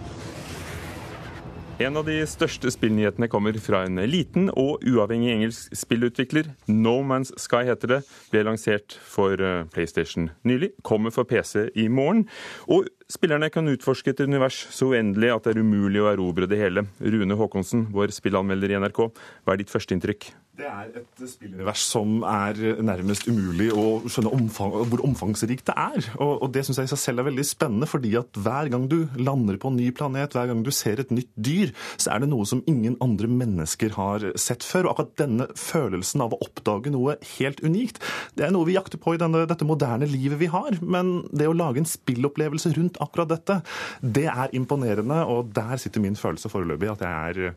En 1.76 1.92
av 2.00 2.06
de 2.08 2.14
største 2.24 2.70
spillnyhetene 2.72 3.26
kommer 3.28 3.52
fra 3.60 3.82
en 3.84 4.00
liten 4.08 4.46
og 4.56 4.80
uavhengig 4.88 5.28
engelsk 5.34 5.74
spillutvikler. 5.76 6.46
No 6.72 7.02
Man's 7.04 7.34
Sky 7.36 7.66
heter 7.68 7.90
det. 7.90 7.98
Ble 8.32 8.46
lansert 8.48 8.96
for 9.04 9.36
eh, 9.36 9.66
PlayStation 9.74 10.30
nylig. 10.48 10.70
Kommer 10.88 11.12
for 11.12 11.28
PC 11.28 11.66
i 11.76 11.84
morgen. 11.92 12.24
Og 12.72 12.88
spillerne 13.12 13.52
kan 13.52 13.68
utforske 13.68 14.14
et 14.14 14.24
univers 14.24 14.62
så 14.72 14.88
uendelig 14.94 15.34
at 15.34 15.44
det 15.44 15.52
er 15.52 15.60
umulig 15.60 16.00
å 16.00 16.08
erobre 16.14 16.48
det 16.48 16.62
hele. 16.62 16.86
Rune 16.96 17.36
Haakonsen, 17.36 17.90
vår 17.92 18.16
spillanmelder 18.16 18.72
i 18.72 18.80
NRK, 18.80 19.04
hva 19.44 19.52
er 19.52 19.60
ditt 19.60 19.76
førsteinntrykk? 19.76 20.30
Det 20.56 20.64
er 20.64 20.92
et 20.96 21.22
spillunivers 21.28 21.82
som 21.84 22.22
er 22.24 22.56
nærmest 22.80 23.26
umulig 23.28 23.66
å 23.76 23.82
skjønne 24.08 24.30
omfang, 24.32 24.72
hvor 24.88 25.02
omfangsrikt 25.04 25.66
det 25.68 25.74
er. 25.76 26.06
Og, 26.16 26.30
og 26.46 26.52
det 26.54 26.62
syns 26.64 26.80
jeg 26.80 26.88
i 26.88 26.92
seg 26.94 27.00
selv 27.02 27.20
er 27.20 27.26
veldig 27.28 27.44
spennende, 27.44 27.88
fordi 27.90 28.14
at 28.16 28.40
hver 28.40 28.70
gang 28.72 28.86
du 28.88 29.02
lander 29.20 29.58
på 29.60 29.68
en 29.68 29.76
ny 29.76 29.90
planet, 29.96 30.32
hver 30.32 30.48
gang 30.48 30.62
du 30.64 30.70
ser 30.72 31.02
et 31.02 31.12
nytt 31.12 31.28
dyr, 31.36 31.74
så 32.00 32.14
er 32.14 32.24
det 32.24 32.30
noe 32.32 32.46
som 32.48 32.62
ingen 32.72 32.96
andre 33.04 33.28
mennesker 33.28 33.98
har 33.98 34.24
sett 34.40 34.64
før. 34.64 34.88
Og 34.88 34.94
akkurat 34.94 35.20
denne 35.20 35.48
følelsen 35.60 36.24
av 36.24 36.32
å 36.32 36.40
oppdage 36.48 36.94
noe 36.94 37.18
helt 37.34 37.60
unikt, 37.60 38.00
det 38.40 38.48
er 38.48 38.56
noe 38.56 38.70
vi 38.70 38.78
jakter 38.78 39.02
på 39.02 39.18
i 39.18 39.20
denne, 39.20 39.44
dette 39.50 39.68
moderne 39.68 40.08
livet 40.08 40.40
vi 40.40 40.48
har. 40.54 40.80
Men 40.80 41.18
det 41.36 41.50
å 41.50 41.58
lage 41.58 41.84
en 41.84 41.92
spillopplevelse 41.92 42.72
rundt 42.80 42.96
akkurat 43.04 43.34
dette, 43.34 43.60
det 44.00 44.28
er 44.32 44.56
imponerende, 44.56 45.20
og 45.28 45.52
der 45.52 45.76
sitter 45.84 46.00
min 46.00 46.16
følelse 46.16 46.48
foreløpig, 46.48 46.94
at 46.96 47.04
jeg 47.04 47.44
er 47.44 47.56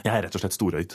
jeg 0.00 0.08
er 0.08 0.22
rett 0.24 0.36
og 0.38 0.40
slett 0.40 0.54
storøyd. 0.56 0.94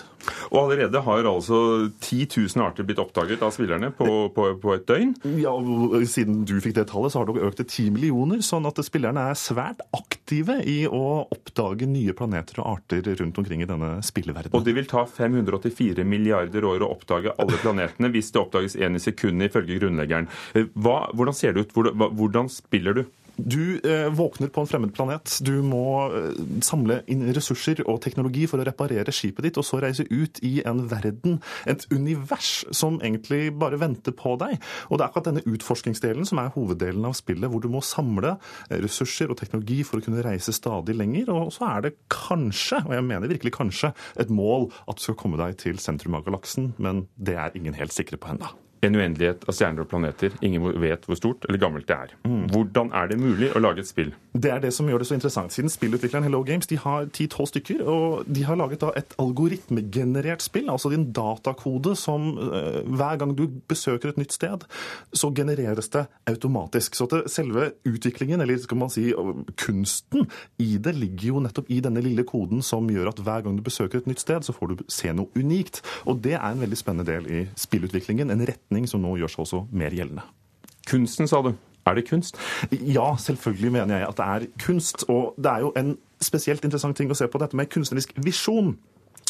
Og 0.49 0.57
allerede 0.63 1.01
har 1.05 1.27
altså 1.29 1.59
10 2.01 2.27
000 2.33 2.63
arter 2.65 2.87
blitt 2.87 3.01
oppdaget 3.01 3.43
av 3.45 3.53
spillerne 3.53 3.91
på, 3.93 4.07
på, 4.33 4.47
på, 4.61 4.73
et 4.73 4.87
døgn? 4.89 5.13
Ja, 5.37 5.53
og 5.53 5.93
Siden 6.09 6.41
du 6.49 6.55
fikk 6.63 6.75
det 6.79 6.87
tallet, 6.89 7.13
så 7.13 7.21
har 7.21 7.29
det 7.29 7.43
økt 7.45 7.61
til 7.61 7.67
10 7.67 7.93
millioner. 7.93 8.41
Sånn 8.45 8.65
at 8.69 8.81
spillerne 8.85 9.27
er 9.29 9.37
svært 9.37 9.83
aktive 9.95 10.57
i 10.65 10.79
å 10.89 11.03
oppdage 11.29 11.87
nye 11.89 12.15
planeter 12.17 12.63
og 12.63 12.71
arter 12.73 13.05
rundt 13.21 13.37
omkring 13.37 13.61
i 13.63 13.69
denne 13.69 13.93
spilleverdenen. 14.05 14.57
Og 14.57 14.65
det 14.65 14.73
vil 14.79 14.89
ta 14.89 15.05
584 15.05 16.07
milliarder 16.07 16.65
år 16.67 16.81
å 16.81 16.91
oppdage 16.97 17.37
alle 17.37 17.61
planetene 17.61 18.11
hvis 18.15 18.33
det 18.33 18.41
oppdages 18.41 18.79
én 18.81 18.97
i 18.97 19.03
sekundet, 19.03 19.51
ifølge 19.51 19.77
grunnleggeren. 19.77 20.31
Hva, 20.73 21.03
hvordan 21.13 21.37
ser 21.37 21.53
det 21.53 21.67
ut? 21.67 21.77
Hvordan, 21.77 22.17
hvordan 22.17 22.51
spiller 22.51 22.97
du? 22.97 23.05
Du 23.37 23.79
eh, 23.79 24.09
våkner 24.09 24.47
på 24.47 24.61
en 24.61 24.67
fremmed 24.67 24.93
planet. 24.95 25.37
Du 25.45 25.61
må 25.65 26.09
eh, 26.09 26.39
samle 26.65 27.01
inn 27.11 27.21
ressurser 27.35 27.83
og 27.85 28.01
teknologi 28.01 28.47
for 28.49 28.61
å 28.61 28.65
reparere 28.65 29.13
skipet 29.13 29.45
ditt, 29.45 29.59
og 29.61 29.67
så 29.67 29.81
reise 29.83 30.07
ut 30.09 30.41
i 30.45 30.57
en 30.67 30.83
verden, 30.89 31.37
et 31.69 31.85
univers, 31.93 32.65
som 32.75 32.97
egentlig 32.97 33.53
bare 33.61 33.79
venter 33.81 34.15
på 34.17 34.35
deg. 34.41 34.57
Og 34.89 34.97
det 34.97 35.05
er 35.05 35.07
akkurat 35.09 35.29
denne 35.29 35.45
utforskingsdelen 35.45 36.27
som 36.27 36.41
er 36.41 36.53
hoveddelen 36.57 37.05
av 37.07 37.17
spillet, 37.19 37.49
hvor 37.51 37.63
du 37.63 37.69
må 37.71 37.83
samle 37.85 38.35
eh, 38.67 38.79
ressurser 38.83 39.31
og 39.31 39.39
teknologi 39.39 39.83
for 39.87 40.01
å 40.01 40.07
kunne 40.07 40.25
reise 40.25 40.55
stadig 40.55 40.97
lenger. 40.97 41.31
Og 41.33 41.53
så 41.55 41.69
er 41.69 41.87
det 41.87 41.95
kanskje, 42.13 42.81
og 42.87 42.95
jeg 42.97 43.07
mener 43.07 43.31
virkelig 43.31 43.53
kanskje, 43.59 43.93
et 44.17 44.33
mål 44.33 44.71
at 44.87 44.97
du 44.97 45.07
skal 45.07 45.19
komme 45.19 45.39
deg 45.39 45.59
til 45.61 45.81
sentrum 45.81 46.17
av 46.17 46.25
galaksen, 46.25 46.73
men 46.81 47.05
det 47.15 47.37
er 47.37 47.53
ingen 47.57 47.77
helt 47.77 47.93
sikre 47.93 48.17
på 48.17 48.33
ennå 48.33 48.55
en 48.85 48.95
uendelighet 48.95 49.45
av 49.47 49.55
stjerner 49.55 49.83
og 49.83 49.89
planeter. 49.91 50.35
Ingen 50.45 50.65
vet 50.81 51.05
hvor 51.07 51.17
stort 51.19 51.47
eller 51.47 51.61
gammelt 51.61 51.87
det 51.89 51.97
er. 51.97 52.13
Mm. 52.27 52.45
Hvordan 52.53 52.91
er 52.95 53.11
det 53.11 53.19
mulig 53.21 53.49
å 53.55 53.61
lage 53.61 53.83
et 53.83 53.89
spill? 53.89 54.13
Det 54.37 54.51
er 54.53 54.61
det 54.61 54.73
som 54.75 54.89
gjør 54.89 55.01
det 55.01 55.09
så 55.09 55.17
interessant. 55.17 55.53
Siden 55.53 55.71
spillutvikleren 55.73 56.27
Hello 56.27 56.43
Games 56.45 56.69
de 56.69 56.77
har 56.81 57.07
10-12 57.09 57.49
stykker, 57.53 57.83
og 57.89 58.27
de 58.29 58.43
har 58.45 58.59
laget 58.59 58.85
et 58.87 59.15
algoritmegenerert 59.21 60.45
spill, 60.45 60.69
altså 60.69 60.91
din 60.93 61.07
datakode 61.15 61.95
som 61.97 62.29
uh, 62.37 62.83
hver 62.85 63.17
gang 63.21 63.33
du 63.37 63.47
besøker 63.69 64.13
et 64.13 64.21
nytt 64.21 64.35
sted, 64.35 64.67
så 65.13 65.31
genereres 65.33 65.89
det 65.93 66.05
automatisk. 66.29 66.97
Så 66.97 67.07
at 67.09 67.31
selve 67.33 67.71
utviklingen, 67.87 68.41
eller 68.43 68.59
skal 68.61 68.81
man 68.81 68.93
si 68.93 69.09
kunsten 69.57 70.27
i 70.61 70.75
det, 70.77 70.93
ligger 70.97 71.31
jo 71.31 71.43
nettopp 71.43 71.71
i 71.73 71.81
denne 71.83 72.03
lille 72.05 72.25
koden 72.27 72.61
som 72.65 72.89
gjør 72.91 73.11
at 73.11 73.21
hver 73.23 73.45
gang 73.45 73.57
du 73.57 73.65
besøker 73.65 74.01
et 74.01 74.09
nytt 74.09 74.21
sted, 74.23 74.45
så 74.45 74.55
får 74.55 74.73
du 74.73 74.85
se 74.91 75.11
noe 75.15 75.31
unikt. 75.37 75.81
Og 76.05 76.21
det 76.23 76.35
er 76.37 76.47
en 76.49 76.61
veldig 76.61 76.79
spennende 76.79 77.07
del 77.09 77.27
i 77.31 77.43
spillutviklingen. 77.57 78.31
en 78.31 78.45
rett 78.45 78.66
retning 78.67 78.87
som 78.87 79.01
nå 79.01 79.15
gjør 79.17 79.31
seg 79.31 79.45
også 79.45 79.63
mer 79.71 79.95
gjeldende. 79.95 80.25
Kunsten, 80.87 81.27
sa 81.27 81.41
du. 81.41 81.53
Er 81.87 81.95
det 81.95 82.09
kunst? 82.09 82.37
Ja, 82.71 83.15
selvfølgelig 83.15 83.71
mener 83.71 83.97
jeg 83.97 84.07
at 84.07 84.17
det 84.17 84.25
er 84.25 84.45
kunst. 84.59 85.05
Og 85.09 85.35
det 85.37 85.51
er 85.51 85.59
jo 85.59 85.71
en 85.77 85.97
spesielt 86.21 86.63
interessant 86.65 86.97
ting 86.97 87.11
å 87.11 87.15
se 87.15 87.27
på 87.27 87.39
dette 87.39 87.55
med 87.55 87.69
kunstnerisk 87.71 88.11
visjon. 88.19 88.77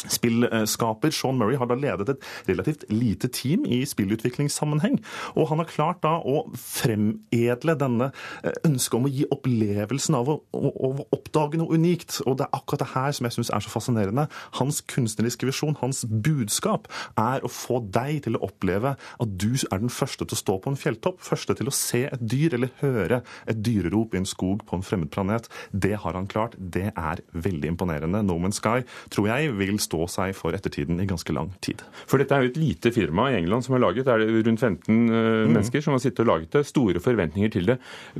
Spillskaper 0.06 1.10
Sean 1.10 1.38
Murray 1.38 1.58
har 1.58 1.66
da 1.66 1.74
ledet 1.74 2.12
et 2.12 2.26
relativt 2.46 2.84
lite 2.92 3.28
team 3.34 3.64
i 3.66 3.80
spillutviklingssammenheng. 3.88 5.00
Og 5.34 5.48
han 5.50 5.58
har 5.58 5.70
klart 5.70 6.02
da 6.04 6.14
å 6.22 6.44
fremedle 6.54 7.74
denne 7.78 8.10
eh, 8.46 8.54
ønsket 8.68 8.98
om 8.98 9.08
å 9.08 9.12
gi 9.12 9.26
opplevelsen 9.34 10.14
av 10.18 10.30
å, 10.30 10.36
å, 10.54 10.70
å, 10.70 10.90
oppdage 11.16 11.58
noe 11.58 11.74
unikt. 11.74 12.20
Og 12.30 12.38
det 12.38 12.46
er 12.46 12.60
akkurat 12.60 12.84
det 12.84 12.92
her 12.92 13.16
som 13.16 13.26
jeg 13.26 13.38
syns 13.38 13.50
er 13.54 13.64
så 13.64 13.72
fascinerende. 13.72 14.28
Hans 14.60 14.80
kunstneriske 14.86 15.48
visjon, 15.48 15.76
hans 15.82 16.04
budskap, 16.06 16.86
er 17.18 17.42
å 17.42 17.50
få 17.50 17.80
deg 17.82 18.22
til 18.28 18.38
å 18.38 18.44
oppleve 18.46 18.94
at 18.94 19.34
du 19.34 19.50
er 19.58 19.82
den 19.82 19.92
første 19.92 20.28
til 20.28 20.38
å 20.38 20.42
stå 20.44 20.58
på 20.62 20.72
en 20.72 20.78
fjelltopp, 20.78 21.18
første 21.26 21.58
til 21.58 21.72
å 21.72 21.74
se 21.74 22.04
et 22.06 22.22
dyr 22.22 22.54
eller 22.54 22.70
høre 22.84 23.22
et 23.50 23.62
dyrerop 23.66 24.14
i 24.14 24.22
en 24.22 24.28
skog 24.28 24.62
på 24.68 24.78
en 24.78 24.86
fremmed 24.86 25.10
planet. 25.14 25.50
Det 25.74 25.96
har 26.04 26.14
han 26.14 26.30
klart. 26.30 26.54
Det 26.58 26.92
er 26.92 27.24
veldig 27.34 27.74
imponerende. 27.74 28.22
No 28.22 28.38
Man's 28.38 28.62
Sky 28.62 28.86
tror 29.10 29.30
jeg 29.32 29.58
vil 29.58 29.78
stå 29.88 30.06
seg 30.12 30.36
for 30.36 30.56
ettertiden 30.56 31.00
i 31.02 31.08
ganske 31.08 31.34
lang 31.34 31.50
tid. 31.64 31.82
For 32.06 32.20
dette 32.20 32.36
er 32.36 32.44
jo 32.46 32.52
et 32.52 32.60
lite 32.60 32.92
firma 32.94 33.30
i 33.32 33.40
England 33.40 33.66
som 33.66 33.76
har 33.76 33.86
laget, 33.88 34.08
er 34.08 34.22
det 34.22 34.30
rundt 34.46 34.60
15 34.60 34.86
uh, 34.86 35.18
mm. 35.18 35.52
mennesker 35.56 35.84
som 35.84 35.96
har 35.96 36.04
sittet 36.04 36.24
og 36.26 36.32
laget 36.34 36.54
det. 36.54 36.66
Store 36.68 37.02
forventninger 37.02 37.54
til 37.56 37.72
det. 37.72 37.78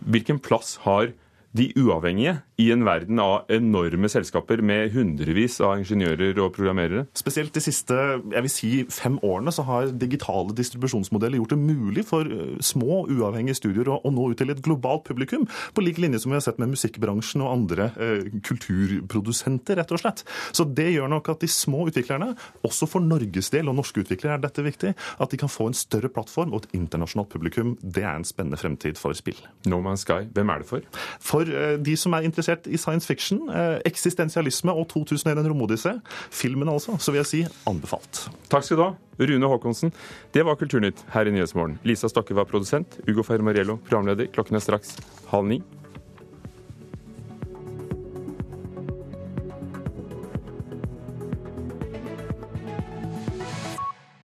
Hvilken 0.08 0.40
plass 0.42 0.78
har 0.88 1.12
de 1.58 1.68
uavhengige 1.78 2.38
i 2.58 2.68
en 2.74 2.84
verden 2.86 3.20
av 3.22 3.48
enorme 3.54 4.08
selskaper 4.10 4.62
med 4.66 4.92
hundrevis 4.94 5.58
av 5.64 5.76
ingeniører 5.80 6.38
og 6.42 6.52
programmerere? 6.56 7.06
Spesielt 7.18 7.54
de 7.54 7.62
siste 7.62 7.94
jeg 7.94 8.44
vil 8.44 8.52
si, 8.52 8.70
fem 8.92 9.18
årene 9.26 9.54
så 9.54 9.64
har 9.68 9.92
digitale 9.94 10.54
distribusjonsmodeller 10.58 11.40
gjort 11.40 11.54
det 11.54 11.60
mulig 11.60 12.04
for 12.08 12.26
eh, 12.26 12.56
små, 12.64 13.04
uavhengige 13.10 13.58
studier 13.58 13.90
å, 13.94 14.00
nå 14.08 14.30
ut 14.32 14.40
til 14.40 14.52
et 14.54 14.62
globalt 14.64 15.06
publikum, 15.08 15.46
på 15.74 15.84
lik 15.84 16.00
linje 16.02 16.22
som 16.22 16.32
vi 16.32 16.38
har 16.38 16.44
sett 16.46 16.60
med 16.62 16.72
musikkbransjen 16.72 17.44
og 17.44 17.52
andre 17.52 17.90
eh, 17.94 18.28
kulturprodusenter, 18.46 19.78
rett 19.78 19.94
og 19.94 20.02
slett. 20.02 20.24
Så 20.54 20.66
det 20.66 20.90
gjør 20.94 21.10
nok 21.14 21.32
at 21.34 21.44
de 21.44 21.50
små 21.52 21.86
utviklerne, 21.90 22.32
også 22.66 22.90
for 22.90 23.04
Norges 23.04 23.52
del 23.54 23.70
og 23.70 23.78
norske 23.78 24.02
utviklere 24.04 24.38
er 24.38 24.44
dette 24.44 24.64
viktig, 24.66 24.94
at 24.94 25.32
de 25.32 25.40
kan 25.40 25.52
få 25.52 25.70
en 25.70 25.78
større 25.78 26.10
plattform 26.12 26.54
og 26.54 26.66
et 26.66 26.78
internasjonalt 26.78 27.30
publikum. 27.32 27.76
Det 27.82 28.04
er 28.04 28.16
en 28.16 28.26
spennende 28.26 28.58
fremtid 28.60 28.98
for 29.00 29.16
spill. 29.16 29.38
No 29.68 29.80
Man's 29.84 30.04
Sky, 30.06 30.24
hvem 30.34 30.52
er 30.52 30.62
det 30.62 30.70
for? 30.70 30.84
For 31.22 31.47
eh, 31.48 31.74
de 31.82 31.96
som 31.98 32.14
er 32.16 32.26
interessert 32.28 32.68
i 32.70 32.78
science 32.80 33.08
fiction, 33.08 33.42
eh, 33.50 33.78
eksistensialisme 33.88 34.74
og 34.74 34.88
2001 34.92 35.42
en 35.42 35.50
romodyssé, 35.50 35.96
filmen 36.30 36.70
altså, 36.72 36.98
så 36.98 37.14
vil 37.14 37.22
jeg 37.22 37.30
si 37.32 37.42
anbefalt. 37.68 38.26
Takk 38.52 38.66
skal 38.66 38.80
du 38.80 38.84
ha, 38.86 38.92
Rune 39.18 39.50
Haakonsen. 39.50 39.92
Det 40.34 40.44
var 40.46 40.58
Kulturnytt 40.60 41.04
her 41.14 41.28
i 41.28 41.34
Nyhetsmorgen. 41.34 41.78
Lisa 41.88 42.10
Stokke 42.10 42.36
var 42.36 42.48
produsent, 42.50 43.00
Ugo 43.08 43.26
Fermariello 43.26 43.78
programleder. 43.88 44.30
Klokken 44.32 44.58
er 44.58 44.64
straks 44.64 44.96
halv 45.32 45.50
ni. 45.50 45.62